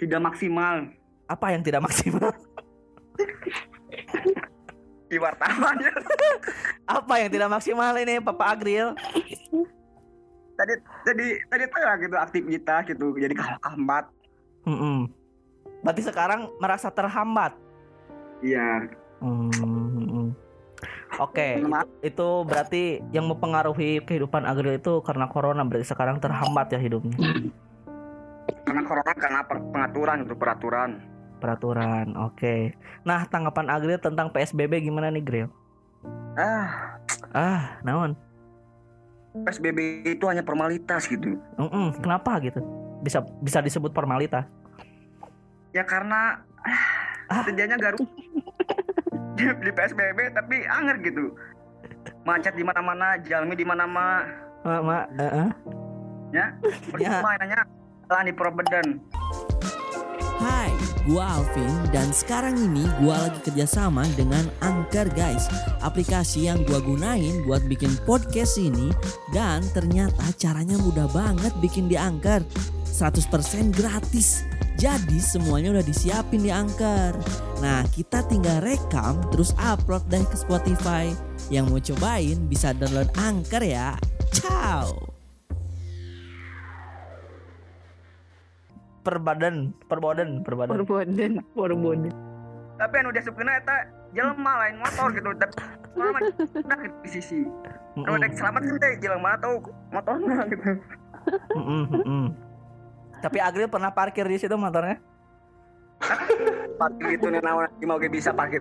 [0.00, 0.88] Tidak maksimal
[1.28, 2.32] apa yang tidak maksimal.
[5.14, 5.94] Di wartawannya.
[6.98, 8.98] Apa yang tidak maksimal ini, Papa Agril?
[10.58, 10.74] Tadi
[11.06, 14.10] tadi tadi tuh gitu aktivitas gitu jadi kehambat.
[14.66, 15.06] Mm-mm.
[15.86, 17.54] Berarti sekarang merasa terhambat.
[18.42, 18.90] Iya.
[19.22, 19.50] Hmm,
[19.94, 20.26] mm-mm.
[21.22, 21.70] Oke, itu,
[22.02, 22.82] itu berarti
[23.14, 27.14] yang mempengaruhi kehidupan Agril itu karena corona berarti sekarang terhambat ya hidupnya.
[28.66, 31.13] Karena corona karena pengaturan itu peraturan.
[31.44, 32.16] Peraturan.
[32.24, 32.72] Oke.
[33.04, 35.48] Nah, tanggapan Agril tentang PSBB gimana nih, Gril?
[36.40, 36.96] Ah,
[37.34, 38.14] Ah, naon?
[39.34, 41.34] PSBB itu hanya formalitas gitu.
[41.58, 42.62] Mm-mm, kenapa gitu?
[43.02, 44.46] Bisa bisa disebut formalitas.
[45.74, 46.38] Ya karena
[47.26, 47.98] ah, kerjanya garuk
[49.36, 51.34] di, di PSBB tapi anger gitu.
[52.22, 54.22] Macet di mana-mana, jalmi di mana-mana.
[54.62, 55.50] Ma, ma, eh, eh.
[56.30, 56.54] Ya,
[56.94, 57.66] percuma nanya
[58.06, 59.02] lah di Probeden.
[60.44, 60.68] Hai,
[61.08, 65.48] gua Alvin dan sekarang ini gua lagi kerjasama dengan Anchor guys.
[65.80, 68.92] Aplikasi yang gua gunain buat bikin podcast ini
[69.32, 72.44] Dan ternyata caranya mudah banget bikin di Anchor.
[72.84, 74.44] 100% gratis.
[74.76, 77.16] Jadi semuanya udah disiapin di Anchor.
[77.64, 81.08] Nah kita tinggal rekam terus upload deh ke Spotify.
[81.48, 83.96] Yang mau cobain bisa download Anchor ya.
[84.28, 85.13] Ciao
[89.04, 90.72] Perbadan, perboden, perbadan.
[90.80, 92.12] Perboden, perboden.
[92.80, 93.76] Tapi yang udah sukena eta
[94.16, 95.30] jelema lain motor gitu.
[95.36, 95.52] Tapi
[95.94, 97.44] lama udah di sisi.
[97.94, 99.54] Kalau udah selamat kan teh jelema tahu
[99.92, 100.70] motornya gitu.
[101.54, 102.24] mm-mm.
[103.20, 104.98] Tapi Agril pernah parkir di situ motornya?
[106.80, 108.58] Parkir gitu nih nawan mau ge bisa parkir.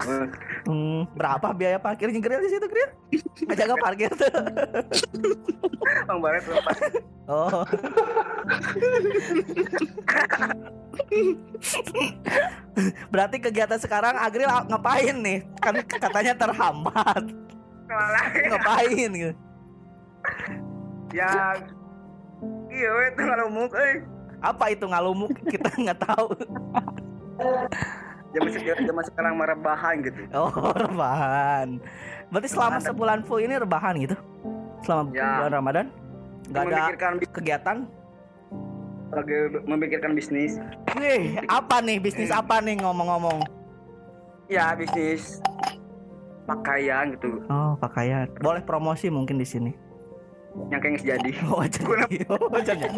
[0.69, 2.89] Hmm, berapa biaya parkirnya Gril di situ Gril?
[3.49, 4.29] Aja gak parkir tuh.
[6.07, 6.55] Bang Baret tuh
[7.23, 7.63] Oh.
[13.07, 15.39] Berarti kegiatan sekarang Agril ngapain nih?
[15.63, 17.23] Kan katanya terhambat.
[18.51, 19.35] Ngapain gitu?
[21.13, 21.53] ya
[22.73, 24.01] iya we tuh kalau muk eh
[24.43, 25.31] Apa itu ngalumuk?
[25.47, 26.35] Kita nggak tahu.
[28.29, 31.67] Zaman sekarang zaman sekarang mah rebahan gitu Oh, rebahan.
[32.27, 32.87] Berarti selama Rebahan.
[32.87, 34.15] sebulan full ini rebahan gitu?
[34.81, 35.29] Selama Ya.
[35.39, 35.85] bulan Ramadan?
[36.45, 36.83] Nggak ada
[37.29, 37.77] kegiatan?
[39.13, 40.57] lagi memikirkan bisnis
[40.97, 43.45] Wih, apa nih bisnis apa nih ngomong-ngomong?
[44.49, 45.37] ya bisnis
[46.43, 48.25] pakaian gitu Oh, pakaian.
[48.41, 49.69] Boleh promosi mungkin di sini.
[50.67, 52.25] yang kayak jadi Oh, jadi.
[52.27, 52.89] Oh, jadi.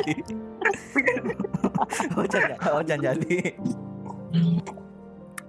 [2.16, 2.24] oh,
[2.72, 3.36] oh, jangan jadi.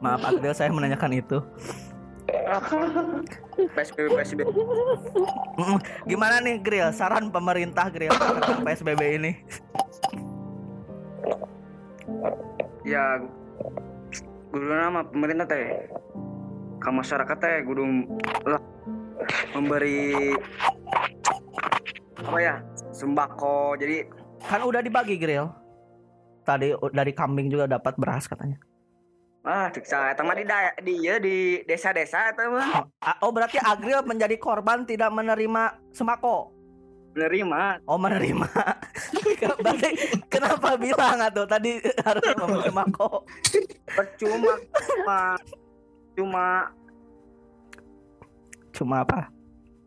[0.00, 1.38] Maaf, Adel, saya menanyakan itu.
[3.56, 4.48] PSBB PSBB.
[6.04, 6.90] Gimana nih, Grill?
[6.92, 9.32] Saran pemerintah Grill tentang PSBB ini?
[12.86, 13.18] ya
[14.54, 15.90] guru nama pemerintah teh
[16.78, 18.06] ke masyarakat teh guru
[18.46, 18.62] lah
[19.58, 20.38] memberi
[22.22, 22.54] apa ya
[22.94, 24.06] sembako jadi
[24.46, 25.50] Kan udah dibagi Grill.
[26.46, 28.62] Tadi dari kambing juga dapat beras katanya.
[29.46, 33.56] Ah siksa eta mah di daya- di ya di desa-desa eta mah Ah, Oh, berarti
[33.56, 36.50] Agril menjadi korban tidak menerima sembako.
[37.14, 38.44] menerima Oh, menerima.
[39.62, 39.88] berarti
[40.26, 43.08] kenapa bilang atau tadi harus memberi sembako?
[43.88, 44.52] percuma
[44.84, 45.18] cuma
[46.12, 46.46] cuma
[48.70, 49.32] Cuma apa?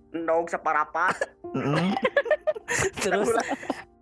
[0.10, 1.14] ndog separapat.
[2.98, 3.30] Terus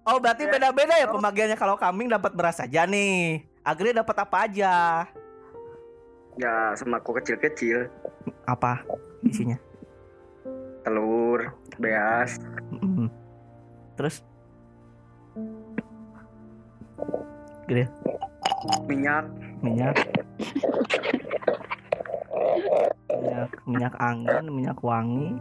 [0.04, 3.44] Oh berarti beda-beda ya pembagiannya kalau kambing dapat beras aja nih.
[3.60, 5.04] Agri dapat apa aja?
[6.38, 7.90] Ya sembako kecil-kecil.
[8.46, 8.82] Apa
[9.26, 9.58] isinya?
[10.88, 11.52] telur
[11.84, 12.40] beas.
[12.72, 13.12] Mm-mm.
[14.00, 14.24] Terus?
[17.68, 17.92] Gede
[18.88, 19.28] minyak.
[19.60, 19.96] Minyak.
[23.12, 25.36] Minyak minyak angin minyak wangi.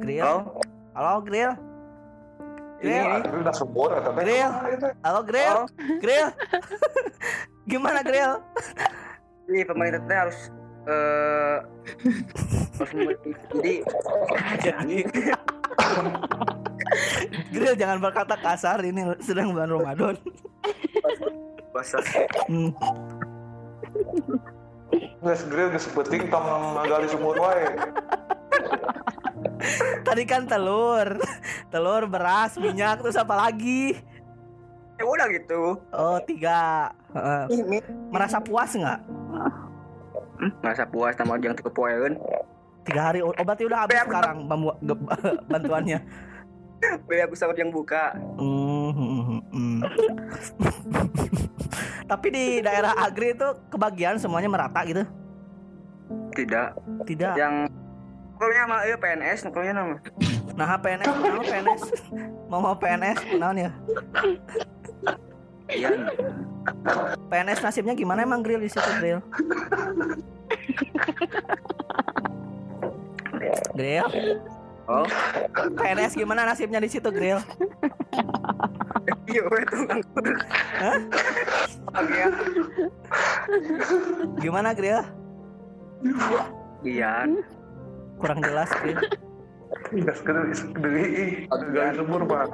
[0.00, 0.24] Grill?
[0.24, 0.40] Oh
[0.96, 1.52] halo grill
[2.80, 4.88] Ini grill akhirnya udah subur atau itu.
[5.04, 5.56] halo grill.
[5.60, 5.66] Oh.
[6.00, 6.28] Grill.
[7.70, 8.40] Gimana grill?
[9.52, 10.38] Ini pemerintah teh harus
[10.88, 11.56] eh
[12.80, 13.20] harus memberi-
[13.52, 13.74] jadi
[14.64, 14.96] jadi
[17.54, 18.80] grill jangan berkata kasar.
[18.80, 20.16] Ini sedang bulan Ramadan.
[21.76, 22.00] Bahasa
[22.48, 22.72] Hmm.
[25.20, 27.76] Geus grill geus penting tong gali sumur wae.
[30.06, 31.20] tadi kan telur
[31.68, 33.98] telur beras minyak terus apa lagi?
[35.00, 35.80] Ya udah gitu.
[35.92, 36.92] Oh tiga.
[38.12, 39.00] Merasa puas nggak?
[40.64, 42.16] Masa puas sama yang tuh kepoeun
[42.84, 44.36] tiga hari oh berarti udah habis sekarang
[45.52, 46.00] bantuannya?
[47.04, 48.16] Be aku sama yang buka.
[48.40, 49.78] Hmm, hmm, hmm, hmm.
[52.10, 55.04] tapi di daerah agri itu kebagian semuanya merata gitu?
[56.32, 56.68] Tidak.
[57.04, 57.34] Tidak.
[57.36, 57.68] Yang
[58.40, 59.96] nukulnya mah iya PNS nukulnya nama
[60.56, 61.82] nah PNS mau PNS
[62.48, 63.70] mau mau PNS naon ya?
[65.68, 65.92] Iya.
[67.28, 68.64] PNS nasibnya gimana emang grill?
[68.64, 69.20] Di situ grill?
[73.76, 74.08] Grill?
[74.88, 75.04] Oh.
[75.76, 77.44] PNS gimana nasibnya di situ grill?
[79.28, 80.36] Iya nganggur
[80.80, 80.96] Hah?
[81.92, 82.32] bagian
[84.40, 85.04] gimana grill?
[86.82, 87.28] Iya
[88.20, 89.00] kurang jelas grill
[89.90, 92.46] Geus grill deui gali sumur mah.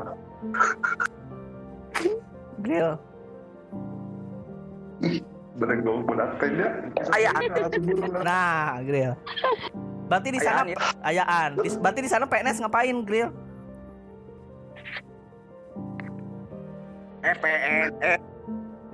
[2.62, 2.96] grill
[5.56, 6.68] Bener gue budak teh nya.
[7.16, 7.30] Aya.
[8.20, 9.12] nah grill
[10.06, 10.78] berarti di sana Ayaan ya.
[11.02, 11.50] ayaan.
[11.82, 13.32] Berarti di sana PNS ngapain grill
[17.26, 18.18] eh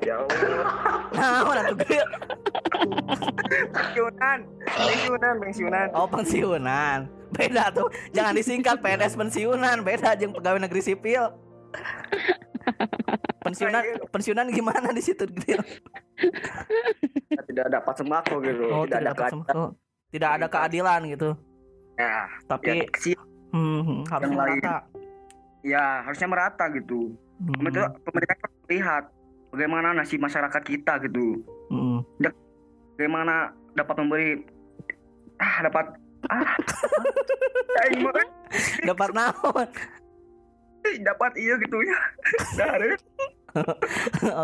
[0.03, 0.65] ya Allah
[1.19, 2.09] nah mana tuh grill
[3.73, 4.39] pensiunan.
[4.67, 5.87] Pensiunan pensiunan.
[5.95, 6.99] Oh pensiunan.
[7.33, 7.89] Beda tuh.
[8.13, 9.77] Jangan disingkat PNS pensiunan.
[9.87, 11.33] Beda jeung pegawai negeri sipil.
[13.43, 13.83] Pensiunan
[14.15, 15.63] pensiunan gimana di situ Grill?
[17.51, 18.65] tidak dapat sembako gitu.
[18.71, 19.33] Oh tidak, ada dapat keadilan.
[19.35, 19.65] sembako.
[20.13, 21.01] Tidak ada keadilan.
[21.11, 21.31] gitu.
[21.99, 22.17] Ya
[22.49, 23.19] Tapi kecil.
[23.53, 24.61] Hmm, hmm, harus yang lain.
[24.61, 24.77] merata.
[25.63, 27.13] Ya harusnya merata gitu.
[27.43, 28.37] Hmm, pemerintah pemerintah
[28.71, 29.05] lihat
[29.53, 31.45] bagaimana nasib masyarakat kita gitu.
[31.69, 32.01] Hmm.
[32.97, 34.31] Bagaimana dapat memberi?
[35.41, 35.87] Ah dapat.
[36.31, 36.55] Ah
[37.83, 38.29] ah, ini mah kan
[38.87, 39.69] Dapat naon?
[41.03, 41.99] Dapat iya gitu ya.
[42.59, 42.91] Dari.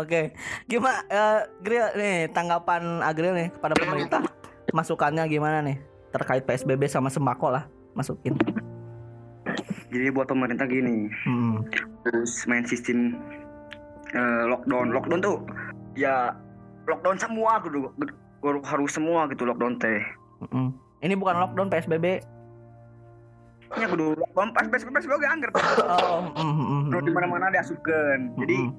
[0.01, 0.35] Oke.
[0.69, 4.21] Gimana eh, Grill nih Tanggapan Agril nih Kepada pemerintah?
[4.69, 5.81] Masukannya gimana nih?
[6.13, 7.63] Terkait PSBB sama sembako lah
[7.97, 8.37] Masukin.
[9.89, 11.09] Jadi buat pemerintah gini.
[11.25, 11.65] Hmm.
[12.05, 13.17] terus main sistem
[14.13, 14.93] eh, lockdown.
[14.93, 15.37] Lockdown tuh
[15.97, 16.31] ya
[16.85, 17.89] lockdown semua gitu
[18.43, 20.01] harus semua gitu lockdown teh
[20.39, 20.71] Hmm.
[21.03, 22.23] Ini bukan lockdown PSBB.
[23.69, 27.53] nya kudu lockdown pas PSBB PSBB oge angger Oh, mm, mm, mm, terus di mana-mana
[27.53, 28.71] diasupkeun jadi mm.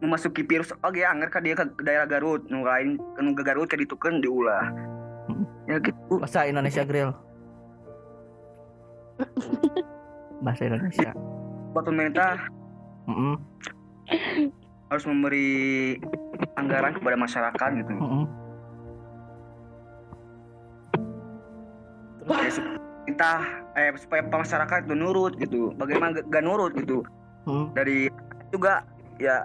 [0.00, 3.76] memasuki virus oge angger ka dia ke daerah Garut nu lain nu ke Garut ka
[3.76, 4.72] ditukeun diulah
[5.68, 7.12] ya gitu bahasa Indonesia grill.
[10.40, 11.12] Bahasa Indonesia.
[11.76, 12.48] buat pemerintah
[13.12, 13.34] Mm-mm,
[14.88, 16.00] harus memberi
[16.56, 18.24] anggaran kepada masyarakat gitu mm-mm.
[22.24, 23.30] Terus sup- kita
[23.74, 27.02] eh supaya masyarakat itu nurut gitu bagaimana gak, gak nurut gitu
[27.42, 27.74] Mm.
[27.74, 28.06] dari
[28.48, 28.86] juga
[29.18, 29.42] ya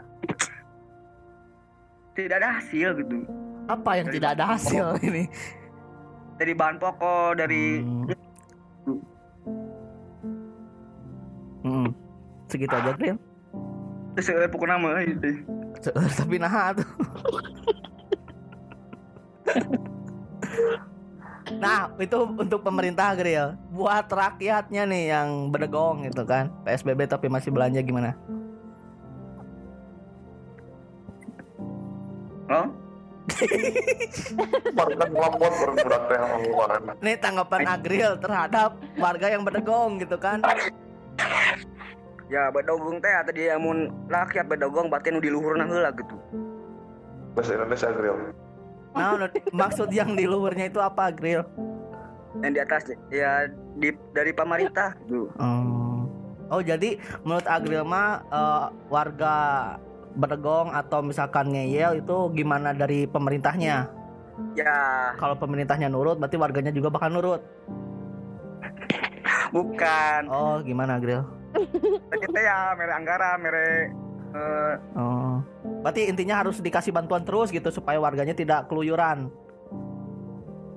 [2.14, 3.26] tidak ada hasil gitu
[3.66, 5.26] Apa yang tidak ada hasil ini?
[6.36, 8.06] dari bahan pokok dari Hmm.
[11.64, 11.90] Mm.
[12.48, 13.18] Segitu aja grill.
[14.14, 15.42] terus eh, pokok nama itu
[15.82, 16.86] Tapi nah tuh.
[21.58, 23.58] Nah, itu untuk pemerintah Grill.
[23.74, 26.54] Buat rakyatnya nih yang berdegong gitu kan.
[26.62, 28.14] PSBB tapi masih belanja gimana?
[36.64, 36.96] Allah.
[37.04, 40.40] Nih tanggapan Agril terhadap warga yang berdegong gitu kan.
[42.28, 46.12] ya bedogong teh tadi amun rakyat bedogong berarti nu di luhurna heula gitu
[47.40, 48.36] Bahasa Indonesia grill.
[48.98, 51.46] Nah, maksud yang di luhurnya itu apa Agril?
[52.38, 56.06] yang di atas ya di dari pemerintah gitu Hmm.
[56.48, 59.36] Oh, jadi menurut Agril mah eh, warga
[60.14, 63.90] berdegong atau misalkan ngeyel itu gimana dari pemerintahnya?
[64.54, 64.78] ya
[65.18, 67.42] Kalau pemerintahnya nurut, berarti warganya juga bakal nurut.
[69.50, 71.24] bukan Oh, gimana Agril?
[72.08, 73.68] tadi teh ya mere anggaran mere
[74.30, 75.42] eh, Oh.
[75.88, 79.32] Berarti intinya harus dikasih bantuan terus gitu supaya warganya tidak keluyuran.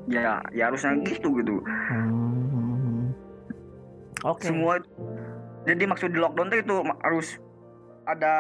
[0.07, 1.59] ya ya harusnya gitu gitu
[1.91, 3.11] Hmm.
[4.23, 4.47] Oke.
[4.47, 4.79] semua
[5.67, 7.43] jadi maksud di lockdown tuh itu harus
[8.07, 8.35] ada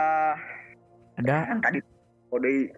[1.18, 1.82] Ada kan tadi
[2.30, 2.54] kode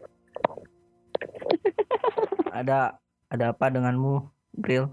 [2.65, 2.97] ada
[3.29, 4.25] ada apa denganmu,
[4.57, 4.89] Grill?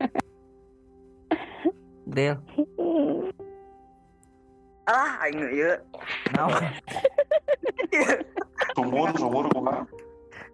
[2.08, 2.40] Grill.
[4.84, 5.80] ah aing ya
[6.36, 6.62] Naon?
[8.74, 9.86] Sumur, sumur, kumaha?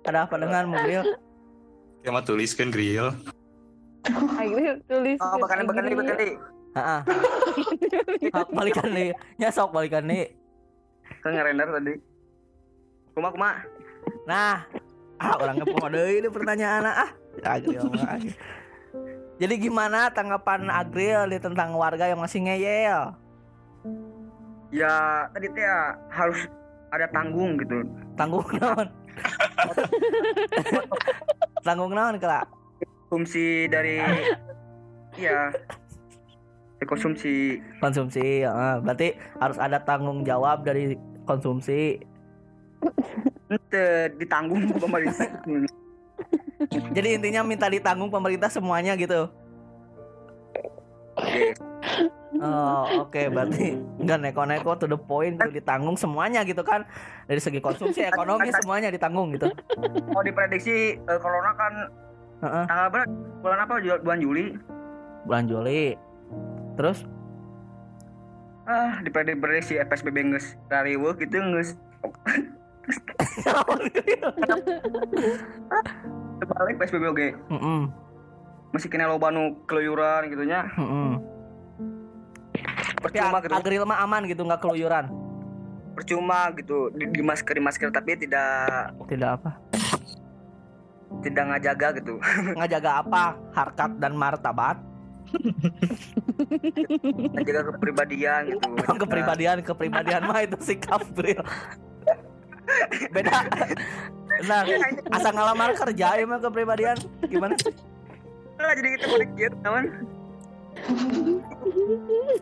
[0.04, 1.04] Ada apa denganmu, Grill?
[2.00, 3.12] Ya mah tuliskan grill.
[4.08, 6.16] Akhirnya tulis oh bakal bakal bakal
[6.70, 7.00] Heeh.
[8.32, 9.10] Hak balikan nih.
[9.36, 10.32] Ya sok balikan nih.
[11.20, 12.00] kan ngerender tadi
[13.12, 13.60] kuma kuma
[14.24, 14.64] Nah,
[15.20, 17.10] ah orang ngepoho deui ini pertanyaan ah.
[17.44, 17.92] Agril.
[19.36, 23.12] Jadi gimana tanggapan Agril nih tentang warga yang masih ngeyel?
[24.70, 26.46] Ya tadi teh ya harus
[26.90, 27.86] ada tanggung gitu
[28.18, 28.88] Tanggung naon?
[31.66, 32.42] Tanggung naon kela?
[33.10, 33.98] konsumsi dari
[35.18, 35.50] ya
[36.86, 38.74] konsumsi Konsumsi, heeh.
[38.86, 40.94] berarti harus ada tanggung jawab dari
[41.26, 41.98] konsumsi.
[44.14, 45.26] ditanggung pemerintah
[46.94, 49.26] Jadi intinya minta ditanggung pemerintah semuanya gitu.
[52.40, 56.88] Oh, oke berarti nggak neko-neko to the point gitu ditanggung semuanya gitu kan.
[57.28, 59.52] Dari segi konsumsi, ekonomi semuanya ditanggung gitu.
[60.08, 61.72] mau diprediksi eh, corona kan
[62.40, 62.64] Heeh.
[62.64, 63.12] tanggal berapa
[63.44, 64.56] bulan apa bulan Juli
[65.28, 66.00] Bulan Juli.
[66.80, 67.04] Terus
[68.70, 71.74] ah diprediksi PSBB nges rariweuh gitu nges
[76.50, 77.80] balik PSBB oke Heeh.
[78.70, 81.18] masih kena loba nu keluyuran gitu nya heeh.
[83.00, 85.06] Percuma gitu Agril mah aman gitu nggak keluyuran.
[85.90, 89.50] percuma gitu di, di masker di masker tapi tidak Tidak apa.
[91.20, 92.14] tidak ngajaga gitu
[92.58, 93.22] Ngajaga apa?
[93.52, 94.78] Harkat dan martabat.
[97.34, 98.66] ngajaga kepribadian gitu
[99.02, 101.42] kepribadian kepribadian mah itu sikap Bril.
[103.10, 103.44] Beda.
[104.46, 104.62] Nah,
[105.10, 106.96] asa ngalamar kerja mah kepribadian
[107.26, 107.54] gimana?
[108.56, 109.84] Jadi kita balik gitu teman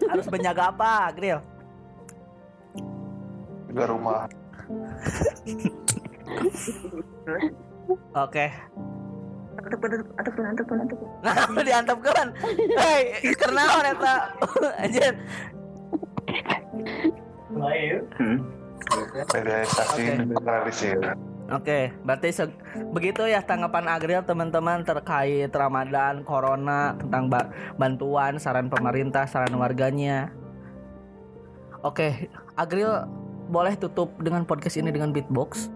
[0.09, 1.39] Harus menjaga apa, Gril?
[3.69, 4.27] Juga rumah.
[8.17, 8.47] Oke.
[9.59, 10.99] Antep, antep, antep, antep, antep.
[11.25, 11.35] Nah,
[11.67, 12.29] diantepkeun.
[12.79, 13.03] Hei,
[13.37, 14.15] karena eta
[14.81, 15.15] anjir.
[18.17, 18.39] Hmm.
[19.35, 20.05] Mediasi Oke.
[20.33, 20.99] generalisir.
[21.49, 22.53] Oke, berarti se-
[22.93, 27.49] begitu ya tanggapan Agril teman-teman terkait Ramadan, Corona, tentang ba-
[27.81, 30.29] bantuan, saran pemerintah, saran warganya.
[31.81, 33.09] Oke, Agril
[33.49, 35.73] boleh tutup dengan podcast ini dengan beatbox.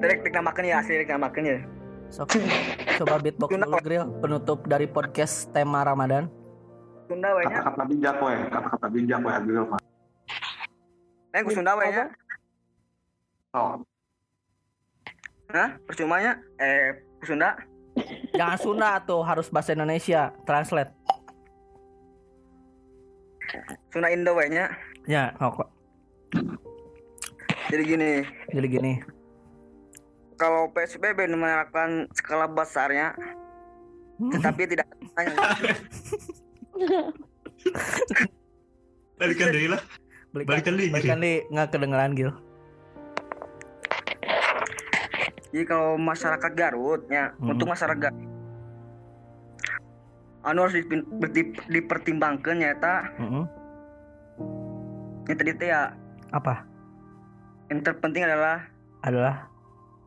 [0.00, 1.58] Direk dik namakeun ya, asli namakeun ya.
[2.08, 2.40] Sok,
[3.04, 6.32] coba beatbox dulu grill penutup dari podcast tema Ramadan.
[7.04, 9.83] Kata-kata bijak we, kata-kata bijak we Agril mah.
[11.34, 12.06] Neng ku Sunda we nya.
[13.50, 13.82] So,
[15.50, 15.70] Hah?
[15.82, 17.58] Percuma nya eh Sunda.
[18.38, 20.30] Jangan Sunda tuh, harus bahasa Indonesia.
[20.46, 20.94] Translate.
[23.90, 24.70] Sunda Indo nya.
[25.10, 25.68] Ya, oh, kok.
[27.74, 28.22] Jadi gini,
[28.54, 28.92] Jadi gini.
[30.38, 33.14] kalau PSBB menerapkan skala besarnya
[34.18, 34.86] tetapi tidak
[39.18, 39.82] Balikan deh lah.
[40.34, 40.86] Balikan, Balikan di.
[40.90, 42.30] balikan di nggak kedengeran Gil.
[45.48, 47.54] Jadi kalau masyarakat Garut ya, Hmm.
[47.54, 48.10] untuk masyarakat
[50.44, 53.48] anu harus dipin- di- dipertimbangkan ya ta Mm-mm.
[55.24, 55.88] yang tadi teh ya
[56.28, 56.60] Apa?
[57.66, 58.60] yang terpenting adalah
[59.00, 59.48] Adalah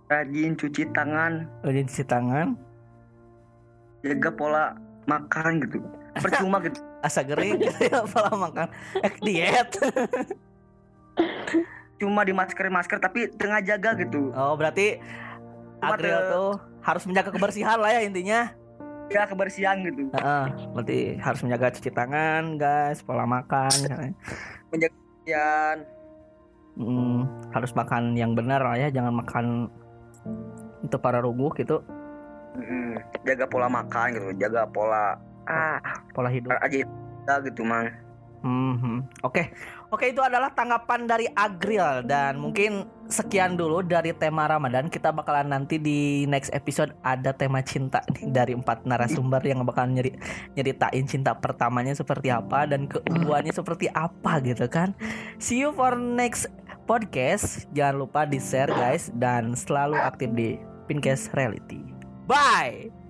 [0.06, 2.54] rajin cuci tangan rajin cuci tangan,
[4.00, 5.82] jaga pola makan gitu
[6.16, 8.68] percuma gitu asa gering gitu ya pola makan.
[9.00, 9.70] Eh, diet.
[11.98, 15.02] cuma di masker masker tapi tengah jaga gitu Oh, berarti
[15.78, 16.52] Cuma Agril te- tuh
[16.82, 18.54] harus menjaga kebersihan lah ya intinya.
[19.08, 23.72] ya kebersihan gitu Heeh, berarti harus menjaga cuci tangan, guys, pola makan.
[25.26, 25.78] dan
[26.78, 29.46] Mm, harus makan yang benar lah ya, jangan makan
[30.80, 31.82] untuk para ruguh gitu,
[32.54, 35.18] mm, jaga pola makan gitu jaga pola
[35.48, 35.80] ah
[36.12, 36.52] pola hidup.
[36.60, 36.84] aja
[37.44, 37.88] gitu mang
[38.46, 39.26] Mhm.
[39.26, 39.50] Oke,
[39.90, 44.94] oke itu adalah tanggapan dari Agril dan mungkin sekian dulu dari tema Ramadan.
[44.94, 49.98] Kita bakalan nanti di next episode ada tema cinta nih dari empat narasumber yang bakalan
[49.98, 50.12] nyeri
[50.54, 54.94] nyeritain cinta pertamanya seperti apa dan keduanya seperti apa gitu kan.
[55.42, 56.48] See you for next
[56.86, 57.66] podcast.
[57.74, 61.82] Jangan lupa di share guys dan selalu aktif di Pincast Reality.
[62.30, 63.07] Bye.